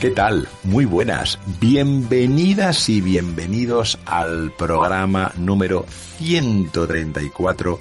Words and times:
¿Qué 0.00 0.10
tal? 0.10 0.48
Muy 0.64 0.86
buenas. 0.86 1.38
Bienvenidas 1.60 2.88
y 2.88 3.02
bienvenidos 3.02 3.98
al 4.06 4.50
programa 4.52 5.30
número 5.36 5.84
134. 6.16 7.78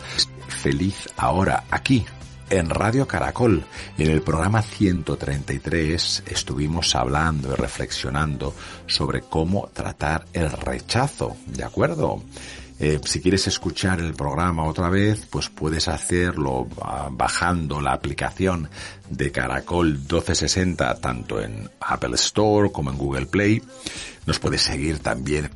Feliz 0.49 1.07
ahora, 1.15 1.63
aquí, 1.71 2.05
en 2.49 2.69
Radio 2.69 3.07
Caracol. 3.07 3.63
En 3.97 4.11
el 4.11 4.21
programa 4.21 4.61
133 4.61 6.23
estuvimos 6.27 6.93
hablando 6.93 7.53
y 7.53 7.55
reflexionando 7.55 8.53
sobre 8.85 9.21
cómo 9.21 9.69
tratar 9.71 10.25
el 10.33 10.51
rechazo, 10.51 11.37
¿de 11.45 11.63
acuerdo? 11.63 12.21
Eh, 12.79 12.99
si 13.03 13.19
quieres 13.19 13.45
escuchar 13.47 13.99
el 13.99 14.13
programa 14.13 14.63
otra 14.63 14.89
vez, 14.89 15.25
pues 15.29 15.49
puedes 15.49 15.89
hacerlo 15.89 16.67
ah, 16.81 17.09
bajando 17.11 17.81
la 17.81 17.91
aplicación 17.91 18.69
de 19.09 19.31
Caracol 19.31 19.93
1260 19.95 20.95
tanto 21.01 21.41
en 21.41 21.69
Apple 21.81 22.15
Store 22.15 22.71
como 22.71 22.91
en 22.91 22.97
Google 22.97 23.25
Play. 23.25 23.61
Nos 24.25 24.39
puedes 24.39 24.61
seguir 24.61 24.99
también 24.99 25.49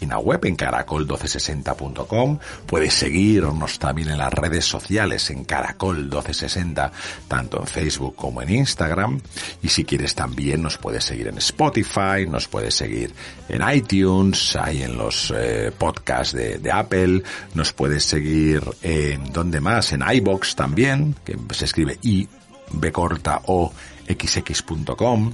en 0.00 0.10
la 0.10 0.18
web 0.18 0.44
en 0.44 0.56
caracol1260.com. 0.56 2.38
Puedes 2.66 2.94
seguirnos 2.94 3.78
también 3.78 4.08
en 4.08 4.18
las 4.18 4.32
redes 4.32 4.64
sociales 4.64 5.30
en 5.30 5.46
caracol1260, 5.46 6.90
tanto 7.28 7.60
en 7.60 7.66
Facebook 7.66 8.14
como 8.16 8.42
en 8.42 8.50
Instagram. 8.50 9.20
Y 9.62 9.68
si 9.68 9.84
quieres 9.84 10.14
también 10.14 10.62
nos 10.62 10.78
puedes 10.78 11.04
seguir 11.04 11.28
en 11.28 11.38
Spotify, 11.38 12.26
nos 12.28 12.48
puedes 12.48 12.74
seguir 12.74 13.12
en 13.48 13.62
iTunes, 13.68 14.56
ahí 14.56 14.82
en 14.82 14.96
los 14.96 15.32
eh, 15.36 15.72
podcasts 15.76 16.34
de, 16.34 16.58
de, 16.58 16.70
Apple, 16.70 17.22
nos 17.54 17.72
puedes 17.72 18.04
seguir 18.04 18.62
en 18.82 19.32
donde 19.32 19.60
más, 19.60 19.92
en 19.92 20.02
iBox 20.08 20.54
también, 20.54 21.16
que 21.24 21.36
se 21.52 21.64
escribe 21.64 21.98
i 22.02 22.28
b 22.72 22.92
corta 22.92 23.42
o 23.46 23.72
xx.com. 24.08 25.32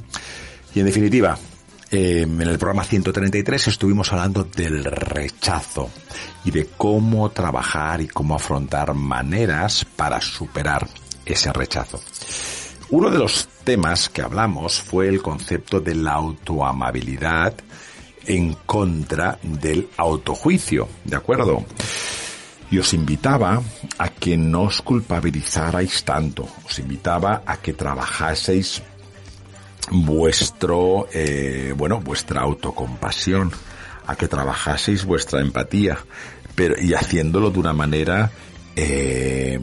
Y 0.75 0.81
en 0.81 0.87
definitiva, 0.87 1.39
eh, 1.91 2.23
en 2.23 2.41
el 2.41 2.59
programa 2.59 2.85
133 2.85 3.69
estuvimos 3.69 4.13
hablando 4.13 4.45
del 4.45 4.85
rechazo 4.85 5.91
y 6.45 6.51
de 6.51 6.67
cómo 6.77 7.31
trabajar 7.31 8.01
y 8.01 8.09
cómo 8.09 8.35
afrontar 8.35 8.95
maneras 8.95 9.85
para 9.85 10.21
superar 10.21 10.89
ese 11.25 11.53
rechazo. 11.53 12.01
Uno 12.91 13.11
de 13.11 13.19
los 13.19 13.49
temas 13.65 14.09
que 14.09 14.23
hablamos 14.23 14.81
fue 14.81 15.09
el 15.09 15.23
concepto 15.23 15.81
de 15.81 15.95
la 15.95 16.13
autoamabilidad 16.13 17.55
en 18.27 18.55
contra 18.67 19.39
del 19.43 19.89
autojuicio, 19.97 20.89
¿de 21.05 21.17
acuerdo? 21.17 21.65
Y 22.71 22.79
os 22.79 22.93
invitaba 22.95 23.63
a 23.99 24.09
que 24.09 24.37
no 24.37 24.63
os 24.63 24.83
culpabilizarais 24.83 26.03
tanto, 26.05 26.49
os 26.65 26.79
invitaba 26.79 27.43
a 27.47 27.59
que 27.59 27.75
trabajaseis 27.75 28.83
vuestro, 29.91 31.09
eh, 31.13 31.75
bueno, 31.77 32.01
vuestra 32.01 32.43
autocompasión, 32.43 33.53
a 34.07 34.17
que 34.17 34.29
trabajaseis 34.29 35.05
vuestra 35.05 35.41
empatía, 35.41 35.99
pero 36.55 36.75
y 36.81 36.95
haciéndolo 36.95 37.51
de 37.51 37.59
una 37.59 37.73
manera 37.73 38.31
eh, 38.77 39.59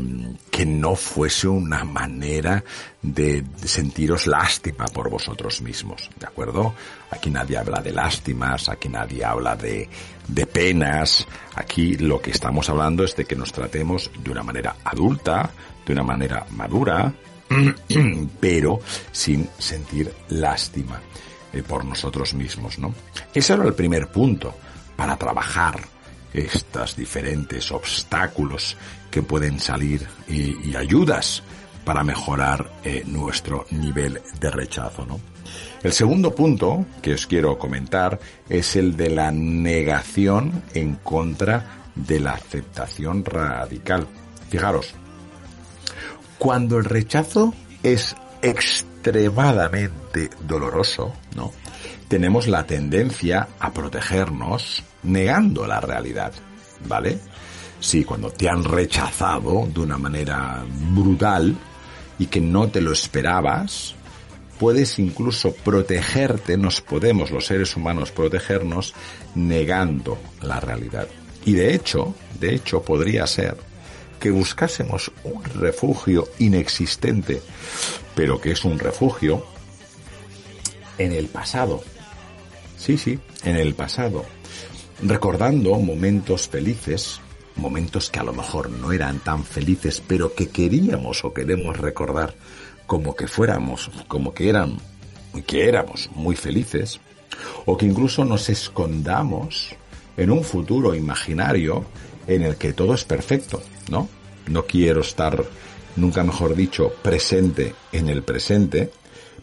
que 0.49 0.65
no 0.65 0.95
fuese 0.95 1.47
una 1.47 1.83
manera 1.83 2.63
de, 3.01 3.43
sentiros 3.63 4.27
lástima 4.27 4.85
por 4.85 5.09
vosotros 5.09 5.61
mismos, 5.61 6.09
¿de 6.19 6.25
acuerdo? 6.25 6.73
Aquí 7.11 7.29
nadie 7.29 7.57
habla 7.57 7.81
de 7.81 7.91
lástimas, 7.91 8.69
aquí 8.69 8.89
nadie 8.89 9.23
habla 9.23 9.55
de, 9.55 9.87
de 10.27 10.45
penas, 10.45 11.27
aquí 11.55 11.95
lo 11.97 12.21
que 12.21 12.31
estamos 12.31 12.69
hablando 12.69 13.03
es 13.03 13.15
de 13.15 13.25
que 13.25 13.35
nos 13.35 13.51
tratemos 13.51 14.11
de 14.23 14.31
una 14.31 14.43
manera 14.43 14.75
adulta, 14.83 15.51
de 15.85 15.93
una 15.93 16.03
manera 16.03 16.45
madura, 16.51 17.13
pero 18.39 18.79
sin 19.11 19.49
sentir 19.57 20.13
lástima 20.29 21.01
eh, 21.51 21.63
por 21.63 21.85
nosotros 21.85 22.33
mismos, 22.33 22.79
¿no? 22.79 22.93
Ese 23.33 23.53
era 23.53 23.63
el 23.63 23.73
primer 23.73 24.07
punto 24.07 24.55
para 24.95 25.17
trabajar 25.17 25.79
estos 26.33 26.95
diferentes 26.95 27.71
obstáculos 27.71 28.75
que 29.11 29.21
pueden 29.21 29.59
salir 29.59 30.07
y, 30.27 30.75
ayudas 30.75 31.43
para 31.85 32.03
mejorar 32.03 32.71
eh, 32.83 33.03
nuestro 33.05 33.67
nivel 33.69 34.19
de 34.39 34.49
rechazo, 34.49 35.05
¿no? 35.05 35.19
El 35.83 35.91
segundo 35.91 36.33
punto 36.33 36.85
que 37.01 37.13
os 37.13 37.27
quiero 37.27 37.59
comentar 37.59 38.19
es 38.49 38.75
el 38.75 38.95
de 38.95 39.09
la 39.09 39.31
negación 39.31 40.63
en 40.73 40.95
contra 40.95 41.83
de 41.93 42.19
la 42.19 42.31
aceptación 42.31 43.23
radical. 43.25 44.07
Fijaros, 44.49 44.95
cuando 46.43 46.77
el 46.77 46.83
rechazo 46.83 47.53
es 47.83 48.17
extremadamente 48.41 50.29
doloroso, 50.45 51.13
¿no? 51.37 51.53
Tenemos 52.09 52.49
la 52.49 52.65
tendencia 52.65 53.47
a 53.61 53.71
protegernos 53.71 54.83
negando 55.03 55.65
la 55.65 55.79
realidad, 55.79 56.33
¿vale? 56.85 57.17
Sí, 57.79 58.03
cuando 58.03 58.29
te 58.29 58.49
han 58.49 58.65
rechazado 58.65 59.69
de 59.73 59.79
una 59.79 59.97
manera 59.97 60.65
brutal 60.93 61.55
y 62.19 62.25
que 62.25 62.41
no 62.41 62.67
te 62.67 62.81
lo 62.81 62.91
esperabas, 62.91 63.95
puedes 64.59 64.99
incluso 64.99 65.53
protegerte, 65.53 66.57
nos 66.57 66.81
podemos 66.81 67.31
los 67.31 67.45
seres 67.45 67.77
humanos 67.77 68.11
protegernos 68.11 68.93
negando 69.33 70.17
la 70.41 70.59
realidad. 70.59 71.07
Y 71.45 71.53
de 71.53 71.73
hecho, 71.73 72.13
de 72.37 72.53
hecho 72.53 72.81
podría 72.81 73.25
ser 73.27 73.55
que 74.23 74.31
buscásemos 74.31 75.11
un 75.25 75.43
refugio 75.43 76.29
inexistente, 76.39 77.41
pero 78.15 78.39
que 78.39 78.51
es 78.51 78.63
un 78.63 78.79
refugio 78.79 79.45
en 80.97 81.11
el 81.11 81.25
pasado. 81.25 81.83
Sí, 82.77 82.97
sí, 82.97 83.19
en 83.43 83.57
el 83.57 83.75
pasado. 83.75 84.23
Recordando 85.01 85.77
momentos 85.77 86.47
felices, 86.47 87.19
momentos 87.57 88.09
que 88.09 88.19
a 88.19 88.23
lo 88.23 88.31
mejor 88.31 88.69
no 88.69 88.93
eran 88.93 89.19
tan 89.19 89.43
felices, 89.43 90.01
pero 90.07 90.33
que 90.33 90.47
queríamos 90.47 91.25
o 91.25 91.33
queremos 91.33 91.75
recordar 91.75 92.33
como 92.87 93.17
que 93.17 93.27
fuéramos, 93.27 93.91
como 94.07 94.33
que 94.33 94.47
eran, 94.47 94.77
que 95.45 95.67
éramos 95.67 96.09
muy 96.15 96.37
felices, 96.37 97.01
o 97.65 97.75
que 97.75 97.87
incluso 97.87 98.23
nos 98.23 98.47
escondamos 98.47 99.75
en 100.15 100.31
un 100.31 100.45
futuro 100.45 100.95
imaginario 100.95 101.83
en 102.25 102.43
el 102.43 102.55
que 102.55 102.71
todo 102.71 102.93
es 102.93 103.03
perfecto, 103.03 103.61
¿no? 103.89 104.09
No 104.47 104.65
quiero 104.65 105.01
estar, 105.01 105.43
nunca 105.95 106.23
mejor 106.23 106.55
dicho, 106.55 106.93
presente 107.01 107.73
en 107.91 108.09
el 108.09 108.23
presente, 108.23 108.91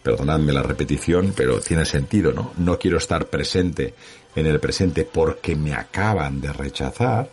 perdonadme 0.03 0.53
la 0.53 0.63
repetición, 0.63 1.33
pero 1.37 1.61
tiene 1.61 1.85
sentido, 1.85 2.33
¿no? 2.33 2.53
No 2.59 2.79
quiero 2.79 2.99
estar 2.99 3.27
presente 3.27 3.95
en 4.35 4.47
el 4.47 4.61
presente 4.61 5.05
porque 5.05 5.57
me 5.57 5.75
acaban 5.75 6.41
de 6.41 6.53
rechazar 6.53 7.31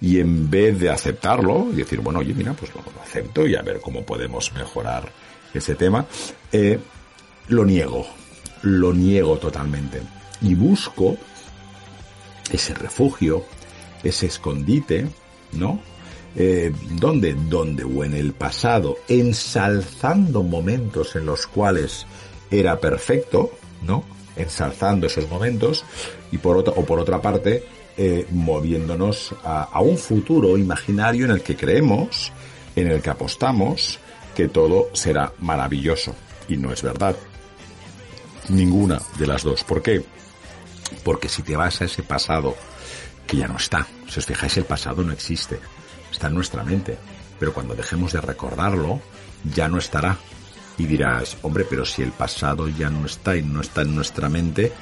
y 0.00 0.18
en 0.18 0.50
vez 0.50 0.78
de 0.80 0.90
aceptarlo 0.90 1.68
y 1.72 1.76
decir, 1.76 2.00
bueno, 2.00 2.20
oye, 2.20 2.34
mira, 2.34 2.54
pues 2.54 2.72
lo, 2.74 2.82
acepto 3.00 3.46
y 3.46 3.54
a 3.54 3.62
ver 3.62 3.80
cómo 3.80 4.04
podemos 4.04 4.52
mejorar 4.52 5.10
ese 5.54 5.74
tema, 5.74 6.06
eh, 6.50 6.78
lo 7.48 7.64
niego, 7.64 8.06
lo 8.62 8.92
niego 8.92 9.38
totalmente 9.38 10.00
y 10.40 10.54
busco 10.54 11.16
ese 12.50 12.74
refugio, 12.74 13.44
ese 14.02 14.26
escondite, 14.26 15.06
¿no? 15.52 15.80
Eh, 16.34 16.72
¿Dónde? 16.92 17.34
¿Dónde? 17.34 17.84
O 17.84 18.04
en 18.04 18.14
el 18.14 18.32
pasado, 18.32 18.98
ensalzando 19.08 20.42
momentos 20.42 21.14
en 21.16 21.26
los 21.26 21.46
cuales 21.46 22.06
era 22.50 22.80
perfecto, 22.80 23.50
¿no? 23.82 24.04
Ensalzando 24.36 25.06
esos 25.06 25.28
momentos 25.28 25.84
y 26.30 26.38
por 26.38 26.56
otra, 26.56 26.74
o 26.74 26.84
por 26.84 26.98
otra 26.98 27.20
parte, 27.20 27.64
eh, 27.96 28.26
moviéndonos 28.30 29.34
a, 29.44 29.64
a 29.64 29.80
un 29.80 29.98
futuro 29.98 30.56
imaginario 30.56 31.26
en 31.26 31.32
el 31.32 31.42
que 31.42 31.56
creemos, 31.56 32.32
en 32.74 32.88
el 32.88 33.02
que 33.02 33.10
apostamos, 33.10 33.98
que 34.34 34.48
todo 34.48 34.88
será 34.94 35.32
maravilloso. 35.40 36.14
Y 36.48 36.56
no 36.56 36.72
es 36.72 36.82
verdad. 36.82 37.14
Ninguna 38.48 39.00
de 39.18 39.26
las 39.26 39.42
dos. 39.42 39.64
¿Por 39.64 39.82
qué? 39.82 40.02
Porque 41.04 41.28
si 41.28 41.42
te 41.42 41.56
vas 41.56 41.80
a 41.80 41.84
ese 41.84 42.02
pasado, 42.02 42.56
que 43.26 43.36
ya 43.36 43.48
no 43.48 43.56
está, 43.56 43.86
si 44.08 44.18
os 44.18 44.26
fijáis, 44.26 44.56
el 44.56 44.64
pasado 44.64 45.02
no 45.02 45.12
existe, 45.12 45.58
está 46.12 46.28
en 46.28 46.34
nuestra 46.34 46.62
mente, 46.62 46.96
pero 47.38 47.52
cuando 47.52 47.74
dejemos 47.74 48.12
de 48.12 48.20
recordarlo, 48.20 49.00
ya 49.52 49.68
no 49.68 49.78
estará. 49.78 50.16
Y 50.78 50.86
dirás, 50.86 51.36
hombre, 51.42 51.66
pero 51.68 51.84
si 51.84 52.02
el 52.02 52.12
pasado 52.12 52.68
ya 52.68 52.88
no 52.88 53.04
está 53.04 53.36
y 53.36 53.42
no 53.42 53.60
está 53.60 53.82
en 53.82 53.94
nuestra 53.94 54.28
mente, 54.28 54.72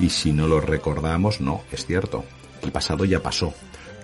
y 0.00 0.10
si 0.10 0.32
no 0.32 0.46
lo 0.46 0.60
recordamos, 0.60 1.40
no, 1.40 1.62
es 1.72 1.86
cierto, 1.86 2.24
el 2.62 2.72
pasado 2.72 3.04
ya 3.04 3.22
pasó. 3.22 3.54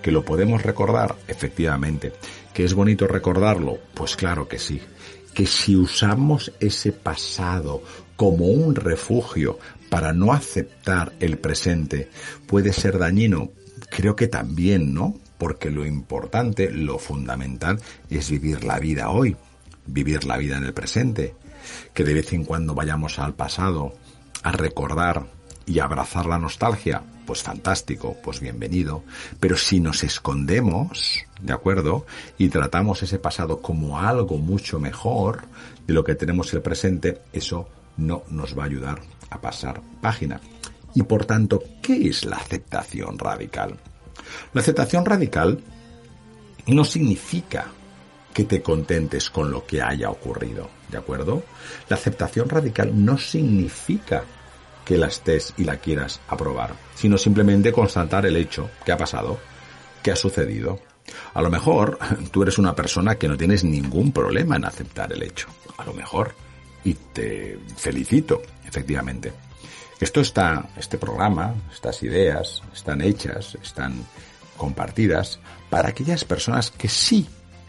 ¿Que 0.01 0.11
lo 0.11 0.23
podemos 0.23 0.61
recordar? 0.61 1.15
Efectivamente. 1.27 2.13
¿Que 2.53 2.63
es 2.63 2.73
bonito 2.73 3.07
recordarlo? 3.07 3.79
Pues 3.93 4.15
claro 4.15 4.47
que 4.47 4.59
sí. 4.59 4.79
Que 5.33 5.47
si 5.47 5.75
usamos 5.75 6.51
ese 6.59 6.91
pasado 6.91 7.81
como 8.15 8.45
un 8.45 8.75
refugio 8.75 9.57
para 9.89 10.13
no 10.13 10.31
aceptar 10.31 11.13
el 11.19 11.37
presente 11.37 12.09
puede 12.47 12.71
ser 12.71 12.99
dañino? 12.99 13.49
Creo 13.89 14.15
que 14.15 14.27
también, 14.27 14.93
¿no? 14.93 15.15
Porque 15.37 15.69
lo 15.69 15.85
importante, 15.85 16.71
lo 16.71 16.97
fundamental 16.97 17.79
es 18.09 18.29
vivir 18.29 18.63
la 18.63 18.79
vida 18.79 19.09
hoy, 19.09 19.35
vivir 19.85 20.25
la 20.25 20.37
vida 20.37 20.57
en 20.57 20.63
el 20.63 20.73
presente. 20.73 21.35
Que 21.93 22.03
de 22.03 22.13
vez 22.13 22.31
en 22.33 22.45
cuando 22.45 22.73
vayamos 22.73 23.19
al 23.19 23.33
pasado 23.33 23.93
a 24.43 24.51
recordar 24.51 25.25
y 25.65 25.79
abrazar 25.79 26.27
la 26.27 26.37
nostalgia, 26.37 27.01
pues 27.25 27.41
fantástico, 27.41 28.15
pues 28.23 28.39
bienvenido. 28.39 29.03
Pero 29.39 29.57
si 29.57 29.79
nos 29.79 30.03
escondemos, 30.03 31.25
¿de 31.41 31.53
acuerdo? 31.53 32.05
Y 32.37 32.49
tratamos 32.49 33.01
ese 33.03 33.19
pasado 33.19 33.61
como 33.61 33.99
algo 33.99 34.37
mucho 34.37 34.79
mejor 34.79 35.45
de 35.87 35.93
lo 35.93 36.03
que 36.03 36.15
tenemos 36.15 36.53
el 36.53 36.61
presente, 36.61 37.21
eso 37.33 37.67
no 37.97 38.23
nos 38.29 38.57
va 38.57 38.63
a 38.63 38.67
ayudar 38.67 39.01
a 39.29 39.41
pasar 39.41 39.81
página. 40.01 40.39
Y 40.93 41.03
por 41.03 41.25
tanto, 41.25 41.63
¿qué 41.81 42.07
es 42.07 42.25
la 42.25 42.37
aceptación 42.37 43.17
radical? 43.19 43.77
La 44.53 44.61
aceptación 44.61 45.05
radical 45.05 45.59
no 46.67 46.85
significa 46.85 47.67
que 48.33 48.43
te 48.43 48.61
contentes 48.61 49.29
con 49.29 49.51
lo 49.51 49.65
que 49.65 49.81
haya 49.81 50.09
ocurrido, 50.09 50.69
¿de 50.89 50.97
acuerdo? 50.97 51.43
La 51.87 51.95
aceptación 51.95 52.49
radical 52.49 53.05
no 53.05 53.17
significa 53.17 54.23
que 54.83 54.97
la 54.97 55.07
estés 55.07 55.53
y 55.57 55.63
la 55.63 55.77
quieras 55.77 56.19
aprobar, 56.27 56.75
sino 56.95 57.17
simplemente 57.17 57.71
constatar 57.71 58.25
el 58.25 58.35
hecho 58.35 58.69
que 58.85 58.91
ha 58.91 58.97
pasado, 58.97 59.39
que 60.03 60.11
ha 60.11 60.15
sucedido. 60.15 60.79
A 61.33 61.41
lo 61.41 61.49
mejor 61.49 61.97
tú 62.31 62.43
eres 62.43 62.57
una 62.57 62.75
persona 62.75 63.15
que 63.15 63.27
no 63.27 63.37
tienes 63.37 63.63
ningún 63.63 64.11
problema 64.11 64.57
en 64.57 64.65
aceptar 64.65 65.11
el 65.13 65.23
hecho. 65.23 65.47
A 65.77 65.85
lo 65.85 65.93
mejor 65.93 66.33
y 66.83 66.93
te 66.93 67.57
felicito, 67.75 68.41
efectivamente. 68.65 69.33
Esto 69.99 70.19
está, 70.19 70.69
este 70.77 70.97
programa, 70.97 71.55
estas 71.71 72.03
ideas, 72.03 72.61
están 72.73 73.01
hechas, 73.01 73.57
están 73.61 74.05
compartidas 74.57 75.39
para 75.69 75.89
aquellas 75.89 76.25
personas 76.25 76.69
que 76.69 76.89
sí 76.89 77.27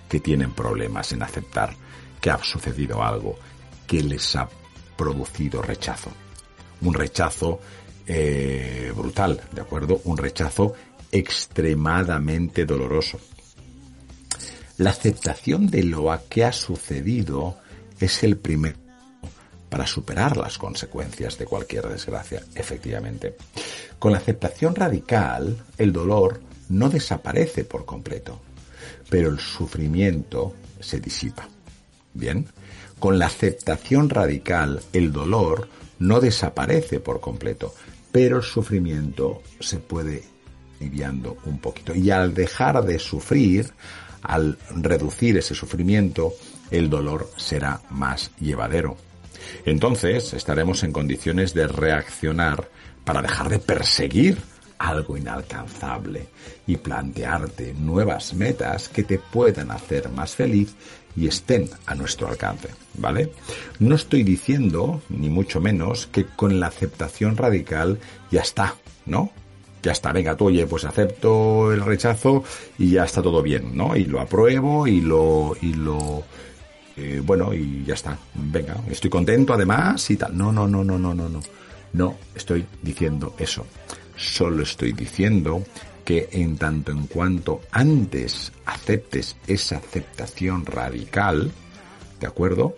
que 0.08 0.20
tienen 0.20 0.52
problemas 0.52 1.12
en 1.12 1.23
aceptar 1.23 1.75
que 2.20 2.31
ha 2.31 2.43
sucedido 2.43 3.02
algo 3.02 3.38
que 3.87 4.02
les 4.02 4.34
ha 4.34 4.49
producido 4.96 5.62
rechazo. 5.62 6.11
Un 6.81 6.94
rechazo 6.94 7.61
eh, 8.06 8.93
brutal, 8.96 9.40
¿de 9.52 9.61
acuerdo? 9.61 10.00
Un 10.05 10.17
rechazo 10.17 10.75
extremadamente 11.12 12.64
doloroso. 12.64 13.20
La 14.78 14.90
aceptación 14.90 15.69
de 15.69 15.84
lo 15.84 16.12
que 16.28 16.44
ha 16.44 16.52
sucedido 16.52 17.58
es 17.99 18.23
el 18.25 18.37
primer 18.37 18.86
para 19.68 19.86
superar 19.86 20.36
las 20.36 20.58
consecuencias 20.58 21.38
de 21.38 21.46
cualquier 21.46 21.88
desgracia, 21.88 22.42
efectivamente. 22.54 23.36
Con 23.98 24.12
la 24.12 24.18
aceptación 24.18 24.74
radical, 24.74 25.56
el 25.78 25.92
dolor 25.92 26.40
no 26.68 26.88
desaparece 26.88 27.64
por 27.64 27.84
completo, 27.84 28.40
pero 29.08 29.30
el 29.30 29.38
sufrimiento 29.38 30.54
se 30.80 31.00
disipa. 31.00 31.48
Bien, 32.14 32.46
con 32.98 33.18
la 33.18 33.26
aceptación 33.26 34.08
radical, 34.08 34.82
el 34.92 35.12
dolor 35.12 35.68
no 35.98 36.20
desaparece 36.20 37.00
por 37.00 37.20
completo, 37.20 37.74
pero 38.10 38.38
el 38.38 38.42
sufrimiento 38.42 39.42
se 39.60 39.78
puede 39.78 40.24
aliviando 40.80 41.36
un 41.44 41.58
poquito. 41.58 41.94
Y 41.94 42.10
al 42.10 42.34
dejar 42.34 42.84
de 42.84 42.98
sufrir, 42.98 43.72
al 44.22 44.58
reducir 44.74 45.36
ese 45.36 45.54
sufrimiento, 45.54 46.34
el 46.70 46.90
dolor 46.90 47.30
será 47.36 47.80
más 47.90 48.30
llevadero. 48.38 48.96
Entonces 49.64 50.34
estaremos 50.34 50.82
en 50.82 50.93
condiciones 50.93 51.54
de 51.54 51.66
reaccionar 51.66 52.69
para 53.04 53.22
dejar 53.22 53.48
de 53.48 53.58
perseguir 53.58 54.38
algo 54.78 55.16
inalcanzable 55.16 56.28
y 56.66 56.76
plantearte 56.76 57.75
nuevas 57.75 58.34
metas 58.34 58.88
que 58.88 59.04
te 59.04 59.19
puedan 59.19 59.70
hacer 59.70 60.10
más 60.10 60.34
feliz 60.34 60.75
y 61.16 61.28
estén 61.28 61.69
a 61.87 61.94
nuestro 61.94 62.28
alcance, 62.28 62.69
¿vale? 62.94 63.32
No 63.78 63.94
estoy 63.94 64.22
diciendo, 64.22 65.02
ni 65.08 65.31
mucho 65.31 65.60
menos, 65.60 66.06
que 66.08 66.26
con 66.26 66.60
la 66.60 66.66
aceptación 66.66 67.37
radical 67.37 67.99
ya 68.31 68.42
está, 68.42 68.75
¿no? 69.06 69.32
Ya 69.82 69.92
está, 69.92 70.12
venga 70.12 70.37
tú, 70.37 70.46
oye, 70.46 70.66
pues 70.66 70.84
acepto 70.84 71.72
el 71.72 71.80
rechazo 71.80 72.44
y 72.76 72.90
ya 72.90 73.04
está 73.04 73.23
todo 73.23 73.42
bien, 73.42 73.76
¿no? 73.76 73.97
Y 73.97 74.04
lo 74.04 74.21
apruebo 74.21 74.87
y 74.87 75.00
lo, 75.00 75.56
y 75.62 75.73
lo, 75.75 76.25
bueno, 77.23 77.53
y 77.53 77.85
ya 77.85 77.95
está, 77.95 78.19
venga, 78.35 78.76
estoy 78.91 79.11
contento 79.11 79.53
además 79.53 80.11
y 80.11 80.17
tal. 80.17 80.37
No, 80.37 80.53
no, 80.53 80.67
no, 80.67 80.83
no, 80.83 80.99
no, 80.99 81.15
no, 81.15 81.29
no. 81.29 81.41
No 81.93 82.17
estoy 82.35 82.67
diciendo 82.83 83.35
eso. 83.38 83.67
Solo 84.17 84.62
estoy 84.62 84.93
diciendo 84.93 85.62
que 86.05 86.29
en 86.33 86.57
tanto 86.57 86.93
en 86.93 87.07
cuanto 87.07 87.62
antes 87.73 88.53
aceptes 88.65 89.37
esa 89.47 89.79
aceptación 89.79 90.65
radical, 90.65 91.53
¿de 92.21 92.26
acuerdo? 92.26 92.75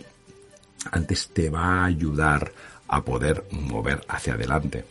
Antes 0.91 1.29
te 1.29 1.49
va 1.49 1.81
a 1.81 1.85
ayudar 1.85 2.51
a 2.87 3.03
poder 3.03 3.45
mover 3.51 4.01
hacia 4.07 4.33
adelante. 4.33 4.83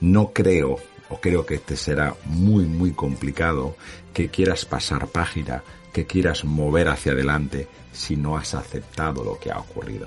No 0.00 0.32
creo, 0.32 0.78
o 1.08 1.20
creo 1.20 1.44
que 1.46 1.58
te 1.58 1.76
será 1.76 2.14
muy, 2.24 2.64
muy 2.64 2.92
complicado 2.92 3.76
que 4.12 4.28
quieras 4.28 4.64
pasar 4.64 5.08
página, 5.08 5.62
que 5.92 6.06
quieras 6.06 6.44
mover 6.44 6.88
hacia 6.88 7.12
adelante 7.12 7.68
si 7.92 8.16
no 8.16 8.36
has 8.36 8.54
aceptado 8.54 9.24
lo 9.24 9.38
que 9.38 9.50
ha 9.50 9.58
ocurrido. 9.58 10.06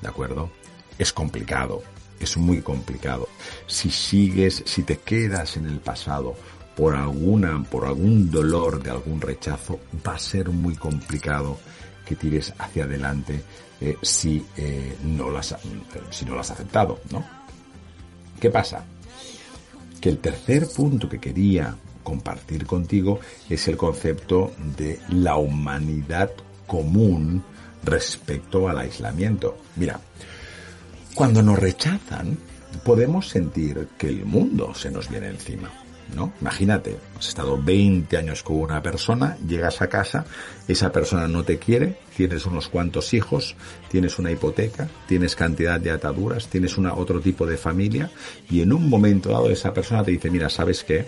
¿De 0.00 0.08
acuerdo? 0.08 0.50
Es 0.98 1.12
complicado, 1.12 1.82
es 2.18 2.36
muy 2.36 2.62
complicado. 2.62 3.28
Si 3.66 3.90
sigues, 3.90 4.62
si 4.66 4.82
te 4.82 4.98
quedas 4.98 5.56
en 5.56 5.66
el 5.66 5.80
pasado 5.80 6.34
por 6.76 6.94
alguna, 6.94 7.62
por 7.64 7.84
algún 7.84 8.30
dolor 8.30 8.82
de 8.82 8.90
algún 8.90 9.20
rechazo, 9.20 9.80
va 10.06 10.14
a 10.14 10.18
ser 10.18 10.48
muy 10.48 10.76
complicado 10.76 11.58
que 12.06 12.16
tires 12.16 12.54
hacia 12.58 12.84
adelante 12.84 13.42
eh, 13.80 13.96
si 14.02 14.44
eh, 14.56 14.96
no 15.04 15.30
las, 15.30 15.56
si 16.10 16.24
no 16.24 16.34
lo 16.34 16.40
has 16.40 16.50
aceptado, 16.50 17.00
¿no? 17.10 17.24
¿Qué 18.40 18.50
pasa? 18.50 18.84
Que 20.00 20.08
el 20.08 20.18
tercer 20.18 20.66
punto 20.68 21.08
que 21.08 21.18
quería 21.18 21.76
compartir 22.02 22.66
contigo 22.66 23.20
es 23.48 23.68
el 23.68 23.76
concepto 23.76 24.52
de 24.76 24.98
la 25.10 25.36
humanidad 25.36 26.30
común 26.66 27.42
respecto 27.84 28.68
al 28.68 28.78
aislamiento. 28.78 29.58
Mira, 29.76 30.00
cuando 31.14 31.42
nos 31.42 31.58
rechazan, 31.58 32.38
podemos 32.84 33.28
sentir 33.28 33.88
que 33.98 34.08
el 34.08 34.24
mundo 34.24 34.74
se 34.74 34.90
nos 34.90 35.08
viene 35.08 35.28
encima. 35.28 35.70
¿No? 36.14 36.32
Imagínate, 36.40 36.98
has 37.18 37.28
estado 37.28 37.60
20 37.62 38.16
años 38.16 38.42
con 38.42 38.56
una 38.56 38.82
persona, 38.82 39.36
llegas 39.46 39.80
a 39.82 39.88
casa, 39.88 40.24
esa 40.68 40.90
persona 40.92 41.28
no 41.28 41.44
te 41.44 41.58
quiere, 41.58 41.98
tienes 42.16 42.46
unos 42.46 42.68
cuantos 42.68 43.14
hijos, 43.14 43.56
tienes 43.88 44.18
una 44.18 44.30
hipoteca, 44.30 44.88
tienes 45.06 45.36
cantidad 45.36 45.80
de 45.80 45.90
ataduras, 45.90 46.48
tienes 46.48 46.78
una, 46.78 46.94
otro 46.94 47.20
tipo 47.20 47.46
de 47.46 47.56
familia 47.56 48.10
y 48.48 48.62
en 48.62 48.72
un 48.72 48.88
momento 48.88 49.30
dado 49.30 49.50
esa 49.50 49.72
persona 49.72 50.04
te 50.04 50.12
dice, 50.12 50.30
mira, 50.30 50.48
¿sabes 50.48 50.84
qué? 50.84 51.06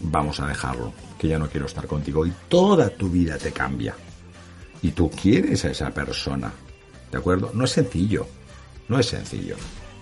Vamos 0.00 0.40
a 0.40 0.46
dejarlo, 0.46 0.92
que 1.18 1.28
ya 1.28 1.38
no 1.38 1.48
quiero 1.48 1.66
estar 1.66 1.86
contigo 1.86 2.26
y 2.26 2.32
toda 2.48 2.90
tu 2.90 3.08
vida 3.08 3.38
te 3.38 3.52
cambia. 3.52 3.94
Y 4.82 4.90
tú 4.90 5.10
quieres 5.10 5.64
a 5.64 5.70
esa 5.70 5.90
persona, 5.90 6.52
¿de 7.10 7.18
acuerdo? 7.18 7.50
No 7.54 7.64
es 7.64 7.70
sencillo, 7.70 8.26
no 8.88 8.98
es 8.98 9.06
sencillo, 9.06 9.56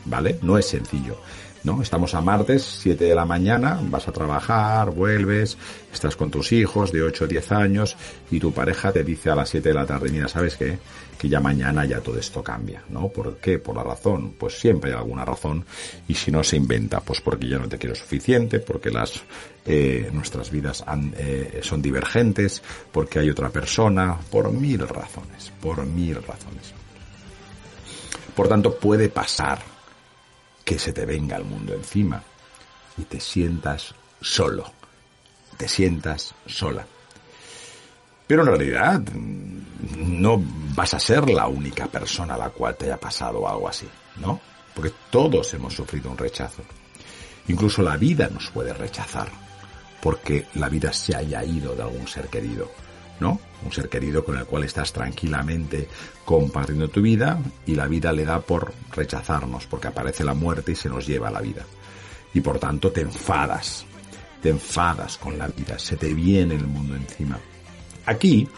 ¿vale? 0.05 0.39
No 0.43 0.59
es 0.59 0.67
sencillo. 0.67 1.17
¿No? 1.65 1.81
Estamos 1.81 2.15
a 2.15 2.21
martes, 2.21 2.63
7 2.83 3.05
de 3.05 3.15
la 3.15 3.25
mañana, 3.25 3.81
vas 3.85 4.07
a 4.07 4.13
trabajar, 4.13 4.91
vuelves, 4.91 5.57
estás 5.93 6.15
con 6.15 6.31
tus 6.31 6.53
hijos 6.53 6.93
de 6.93 7.03
8 7.03 7.25
o 7.25 7.27
10 7.27 7.53
años 7.53 7.97
y 8.31 8.39
tu 8.39 8.53
pareja 8.53 8.93
te 8.93 9.03
dice 9.03 9.31
a 9.31 9.35
las 9.35 9.49
7 9.49 9.71
de 9.71 9.75
la 9.75 9.87
tarde, 9.87 10.11
mira, 10.11 10.29
¿sabes 10.29 10.57
qué? 10.57 10.79
Que 11.19 11.29
ya 11.29 11.41
mañana 11.41 11.87
ya 11.87 12.01
todo 12.01 12.19
esto 12.19 12.43
cambia, 12.43 12.83
¿no? 12.91 13.09
¿Por 13.09 13.37
qué? 13.39 13.59
Por 13.59 13.77
la 13.77 13.83
razón. 13.83 14.35
Pues 14.39 14.61
siempre 14.61 14.91
hay 14.91 14.99
alguna 14.99 15.25
razón 15.25 15.65
y 16.07 16.15
si 16.15 16.31
no 16.31 16.45
se 16.45 16.57
inventa, 16.57 17.01
pues 17.01 17.23
porque 17.23 17.49
ya 17.49 17.59
no 17.59 17.69
te 17.69 17.79
quiero 17.79 17.95
suficiente, 17.95 18.61
porque 18.61 18.91
las 18.91 19.23
eh, 19.65 20.11
nuestras 20.13 20.51
vidas 20.51 20.85
eh, 21.17 21.61
son 21.63 21.81
divergentes, 21.81 22.63
porque 22.93 23.21
hay 23.21 23.31
otra 23.31 23.49
persona, 23.49 24.19
por 24.31 24.53
mil 24.53 24.87
razones, 24.87 25.51
por 25.63 25.85
mil 25.87 26.17
razones. 26.17 26.75
Por 28.37 28.49
tanto, 28.49 28.77
puede 28.77 29.09
pasar 29.09 29.74
que 30.65 30.79
se 30.79 30.93
te 30.93 31.05
venga 31.05 31.37
el 31.37 31.45
mundo 31.45 31.75
encima 31.75 32.23
y 32.97 33.03
te 33.05 33.21
sientas 33.21 33.95
solo, 34.21 34.73
te 35.57 35.69
sientas 35.69 36.35
sola. 36.47 36.87
Pero 38.27 38.43
en 38.43 38.49
realidad 38.49 39.03
no 39.99 40.43
vas 40.75 40.95
a 40.95 41.01
ser 41.01 41.29
la 41.29 41.47
única 41.47 41.87
persona 41.87 42.35
a 42.35 42.39
la 42.39 42.51
cual 42.51 42.77
te 42.77 42.87
haya 42.87 42.99
pasado 42.99 43.47
algo 43.47 43.69
así, 43.69 43.87
¿no? 44.17 44.41
Porque 44.75 44.93
todos 45.11 45.53
hemos 45.55 45.75
sufrido 45.75 46.11
un 46.11 46.17
rechazo. 46.19 46.63
Incluso 47.49 47.83
la 47.83 47.99
vida 47.99 48.29
nos 48.29 48.51
puede 48.51 48.73
rechazar, 48.73 49.29
porque 50.01 50.47
la 50.55 50.71
vida 50.71 50.93
se 50.93 51.15
haya 51.15 51.45
ido 51.45 51.75
de 51.75 51.83
algún 51.83 52.09
ser 52.09 52.29
querido. 52.29 52.71
¿No? 53.21 53.41
Un 53.65 53.73
ser 53.73 53.89
querido 53.89 54.25
con 54.25 54.37
el 54.37 54.45
cual 54.45 54.65
estás 54.65 54.93
tranquilamente 54.93 55.89
compartiendo 56.25 56.89
tu 56.89 57.03
vida 57.03 57.41
y 57.67 57.75
la 57.75 57.87
vida 57.87 58.13
le 58.13 58.25
da 58.25 58.41
por 58.41 58.73
rechazarnos, 58.93 59.67
porque 59.67 59.89
aparece 59.89 60.25
la 60.25 60.35
muerte 60.35 60.73
y 60.73 60.77
se 60.77 60.89
nos 60.89 61.07
lleva 61.07 61.31
la 61.31 61.41
vida. 61.41 61.65
Y 62.33 62.41
por 62.41 62.59
tanto 62.59 62.91
te 62.91 63.03
enfadas, 63.03 63.87
te 64.43 64.51
enfadas 64.51 65.17
con 65.19 65.39
la 65.39 65.49
vida, 65.49 65.79
se 65.79 65.97
te 65.97 66.13
viene 66.13 66.55
el 66.55 66.67
mundo 66.67 66.97
encima. 66.97 67.39
Aquí, 68.07 68.49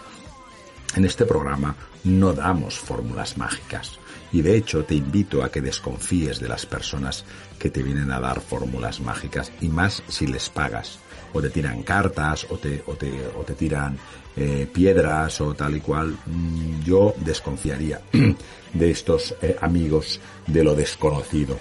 en 0.95 1.05
este 1.05 1.27
programa, 1.27 1.77
no 2.05 2.33
damos 2.33 2.79
fórmulas 2.79 3.37
mágicas. 3.37 3.99
Y 4.33 4.43
de 4.43 4.57
hecho 4.57 4.85
te 4.85 4.95
invito 4.95 5.45
a 5.45 5.51
que 5.51 5.61
desconfíes 5.61 6.41
de 6.41 6.49
las 6.49 6.67
personas 6.67 7.25
que 7.59 7.71
te 7.71 7.83
vienen 7.83 8.11
a 8.11 8.21
dar 8.21 8.41
fórmulas 8.41 9.01
mágicas 9.01 9.53
y 9.61 9.69
más 9.69 10.03
si 10.09 10.27
les 10.27 10.49
pagas 10.51 10.99
o 11.33 11.41
te 11.41 11.51
tiran 11.51 11.83
cartas 11.83 12.47
o 12.51 12.57
te, 12.59 12.83
o 12.87 12.95
te, 12.95 13.11
o 13.39 13.43
te 13.43 13.55
tiran 13.55 13.97
eh, 14.37 14.69
piedras 14.73 15.41
o 15.41 15.55
tal 15.55 15.77
y 15.77 15.81
cual, 15.81 16.17
mm, 16.27 16.83
yo 16.85 17.15
desconfiaría 17.19 18.01
de 18.73 18.91
estos 18.91 19.35
eh, 19.41 19.57
amigos 19.61 20.21
de 20.47 20.63
lo 20.63 20.75
desconocido. 20.75 21.59